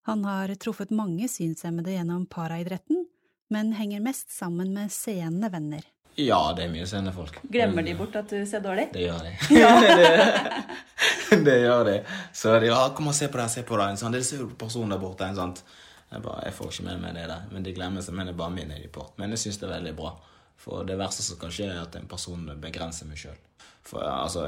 Han 0.07 0.23
har 0.23 0.53
truffet 0.63 0.93
mange 0.95 1.27
synshemmede 1.33 1.97
gjennom 1.97 2.29
paraidretten, 2.31 3.01
men 3.51 3.73
henger 3.75 4.05
mest 4.05 4.31
sammen 4.31 4.71
med 4.77 4.93
seende 4.95 5.51
venner. 5.51 5.83
Ja, 6.15 6.39
det 6.55 6.69
er 6.69 6.71
mye 6.77 6.87
seende 6.87 7.11
folk. 7.17 7.41
Glemmer 7.51 7.83
de 7.83 7.97
bort 7.99 8.15
at 8.21 8.31
du 8.31 8.45
ser 8.47 8.63
dårlig? 8.63 8.93
Det 8.93 9.09
gjør 9.09 9.25
de. 9.27 9.33
det, 9.99 11.41
det, 11.49 11.57
gjør 11.65 11.83
de. 11.89 11.97
Så 12.31 12.53
de 12.63 12.69
ja, 12.71 12.79
'Kom 12.95 13.11
og 13.11 13.17
se 13.19 13.27
på 13.27 13.41
det, 13.41 13.49
se 13.51 13.65
på 13.67 13.81
det'. 13.81 13.97
Sånn, 13.99 14.15
det 14.15 14.23
ser 14.23 14.45
jo 14.45 14.53
personen 14.55 14.95
der 14.95 15.03
borte. 15.03 15.27
En, 15.27 15.35
sånn. 15.35 15.57
Jeg, 16.13 16.23
bare, 16.23 16.47
jeg 16.47 16.55
får 16.61 16.71
ikke 16.71 16.87
med 16.93 17.03
meg 17.09 17.19
det 17.19 17.27
der. 17.33 17.51
Men 17.51 17.67
de 17.67 17.75
glemmer 17.75 18.07
seg. 18.07 18.15
Men 18.15 18.31
det 18.31 18.37
er 18.37 18.39
bare 18.45 18.55
min 18.55 18.77
port. 18.95 19.19
Men 19.19 19.35
jeg 19.35 19.43
syns 19.49 19.59
det 19.59 19.67
er 19.67 19.75
veldig 19.81 19.97
bra. 19.99 20.15
For 20.61 20.87
det 20.89 20.99
verste 21.01 21.25
som 21.25 21.39
kan 21.41 21.53
skje, 21.53 21.69
er 21.73 21.83
at 21.83 21.97
en 21.99 22.09
person 22.09 22.47
begrenser 22.63 23.09
meg 23.09 23.21
sjøl. 23.21 23.41
For 23.85 24.05
altså, 24.05 24.47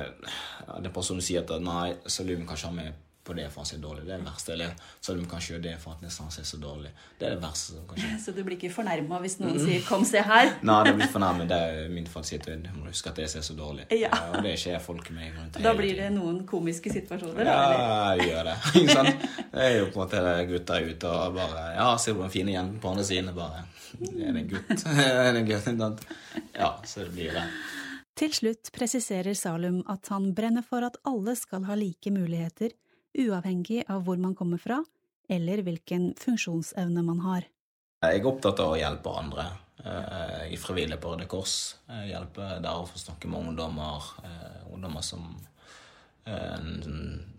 den 0.80 0.92
personen 0.94 1.24
sier 1.24 1.44
at 1.44 1.52
nei, 1.60 1.96
Salum 2.08 2.46
kan 2.46 2.56
ikke 2.56 2.70
ha 2.70 2.76
med 2.76 3.02
på 3.26 3.34
det 3.36 3.46
for 3.50 3.62
han 3.62 3.68
ser 3.68 3.80
dårlig. 3.82 4.04
Det 4.06 4.14
er 4.14 4.22
det 4.22 4.26
verste. 4.28 4.52
Eller 4.54 4.74
så 5.00 5.14
du 5.16 5.24
kanskje 5.28 5.54
gjøre 5.54 5.64
det 5.64 5.74
for 5.82 5.96
at 5.96 6.04
han 6.06 6.32
ser 6.34 6.46
så 6.46 6.58
dårlig. 6.62 6.92
Det 7.18 7.28
er 7.28 7.34
det 7.34 7.42
verste 7.42 7.74
som 7.74 7.86
kan 7.90 8.00
skje. 8.02 8.10
Så 8.26 8.34
du 8.36 8.42
blir 8.46 8.56
ikke 8.56 8.72
fornærma 8.74 9.20
hvis 9.22 9.38
noen 9.40 9.58
sier 9.60 9.82
'kom, 9.86 10.04
se 10.04 10.22
her'? 10.22 10.52
Nei, 10.66 10.78
det 10.86 10.94
blir 10.98 11.10
fornærmet. 11.12 11.48
Det 11.48 11.58
er 11.58 11.88
min 11.92 12.06
fantasi. 12.06 12.38
Du 12.38 12.68
må 12.76 12.88
huske 12.90 13.10
at 13.10 13.18
jeg 13.18 13.30
ser 13.30 13.44
så 13.46 13.56
dårlig. 13.58 13.86
Ja. 13.90 14.10
Og 14.32 14.42
det 14.44 14.56
skjer 14.60 14.80
folk 14.82 15.10
med 15.10 15.32
rundt 15.36 15.60
Da 15.62 15.74
blir 15.74 15.96
det 15.96 16.10
noen 16.14 16.42
komiske 16.46 16.92
situasjoner? 16.92 17.44
Ja, 17.44 18.14
det 18.16 18.28
gjør 18.30 18.50
det. 18.50 18.56
Ikke 18.82 18.98
sant? 18.98 19.28
Det 19.52 19.64
er 19.64 19.78
jo 19.78 19.86
på 19.90 20.02
en 20.02 20.04
måte 20.04 20.46
gutter 20.50 20.90
ute 20.90 21.14
og 21.14 21.34
bare 21.40 21.64
Ja, 21.76 21.88
ser 21.96 22.14
du 22.14 22.22
den 22.22 22.34
fine 22.34 22.52
jenten 22.52 22.80
på 22.80 22.92
andre 22.92 23.04
siden? 23.04 23.34
Bare 23.36 23.64
Er 24.02 24.32
det 24.32 24.44
en 24.44 24.48
gutt? 24.48 24.86
er 24.86 25.32
det 25.32 25.42
en 25.42 25.50
gutt? 25.50 26.06
Ja, 26.54 26.76
så 26.84 27.06
det 27.06 27.12
blir 27.16 27.32
det. 27.36 27.46
Til 28.16 28.32
slutt 28.32 28.70
presiserer 28.72 29.36
Salum 29.36 29.82
at 29.92 30.08
han 30.08 30.30
brenner 30.34 30.64
for 30.64 30.84
at 30.86 30.96
alle 31.04 31.34
skal 31.36 31.66
ha 31.68 31.76
like 31.76 32.10
muligheter 32.10 32.72
uavhengig 33.18 33.84
av 33.88 34.04
hvor 34.06 34.20
man 34.20 34.34
kommer 34.38 34.60
fra, 34.62 34.82
eller 35.28 35.62
hvilken 35.66 36.12
funksjonsevne 36.20 37.04
man 37.06 37.22
har. 37.24 37.46
Jeg 38.04 38.20
er 38.20 38.28
opptatt 38.28 38.60
av 38.62 38.74
å 38.74 38.78
hjelpe 38.78 39.14
andre. 39.18 39.46
Jeg 39.86 40.52
I 40.52 40.58
Frivillig 40.60 40.98
på 41.00 41.12
Røde 41.12 41.26
Kors. 41.30 41.76
Jeg 41.88 42.12
hjelper 42.12 42.60
der 42.64 42.80
å 42.80 42.86
få 42.88 43.00
snakke 43.00 43.30
med 43.30 43.50
ungdommer. 43.50 44.10
Eh, 44.24 44.62
ungdommer 44.74 45.04
som 45.04 45.26
eh, 46.26 46.70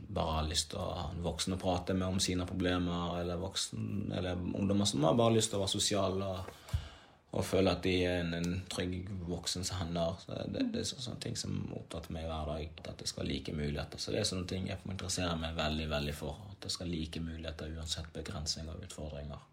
bare 0.08 0.36
har 0.40 0.48
lyst 0.48 0.72
til 0.72 0.82
å 0.82 1.08
å 1.24 1.60
prate 1.62 1.94
med 1.94 2.08
om 2.08 2.20
sine 2.24 2.48
problemer, 2.48 3.20
eller, 3.22 3.40
voksen, 3.42 4.12
eller 4.18 4.38
ungdommer 4.38 4.90
som 4.90 5.04
har 5.04 5.18
bare 5.18 5.38
lyst 5.38 5.52
til 5.52 5.60
å 5.60 5.66
være 5.66 5.76
sosiale. 5.76 6.32
og 6.34 6.86
og 7.38 7.46
føle 7.46 7.72
at 7.72 7.84
de 7.86 7.94
er 8.02 8.24
en, 8.24 8.34
en 8.34 8.62
trygg 8.72 9.10
voksens 9.28 9.70
hender. 9.78 10.16
Så 10.24 10.38
det, 10.50 10.64
det, 10.74 10.82
er 10.82 10.88
sånne 10.90 11.22
ting 11.22 11.36
som 11.38 11.60
opptatt 11.78 12.10
meg 12.14 12.26
hver 12.26 12.50
dag. 12.50 12.82
At 12.88 12.98
det 13.02 13.10
skal 13.12 13.26
ha 13.26 13.30
like 13.30 13.54
muligheter. 13.54 14.02
Så 14.02 14.14
det 14.14 14.24
er 14.24 14.30
sånne 14.32 14.50
ting 14.50 14.66
jeg 14.72 14.82
interesserer 14.90 15.38
meg 15.38 15.58
veldig 15.58 15.86
veldig 15.92 16.16
for. 16.18 16.40
At 16.50 16.66
det 16.66 16.74
skal 16.74 16.90
ha 16.90 16.96
like 16.96 17.22
muligheter 17.22 17.78
uansett 17.78 18.10
begrensninger 18.16 18.74
og 18.74 18.88
utfordringer. 18.90 19.46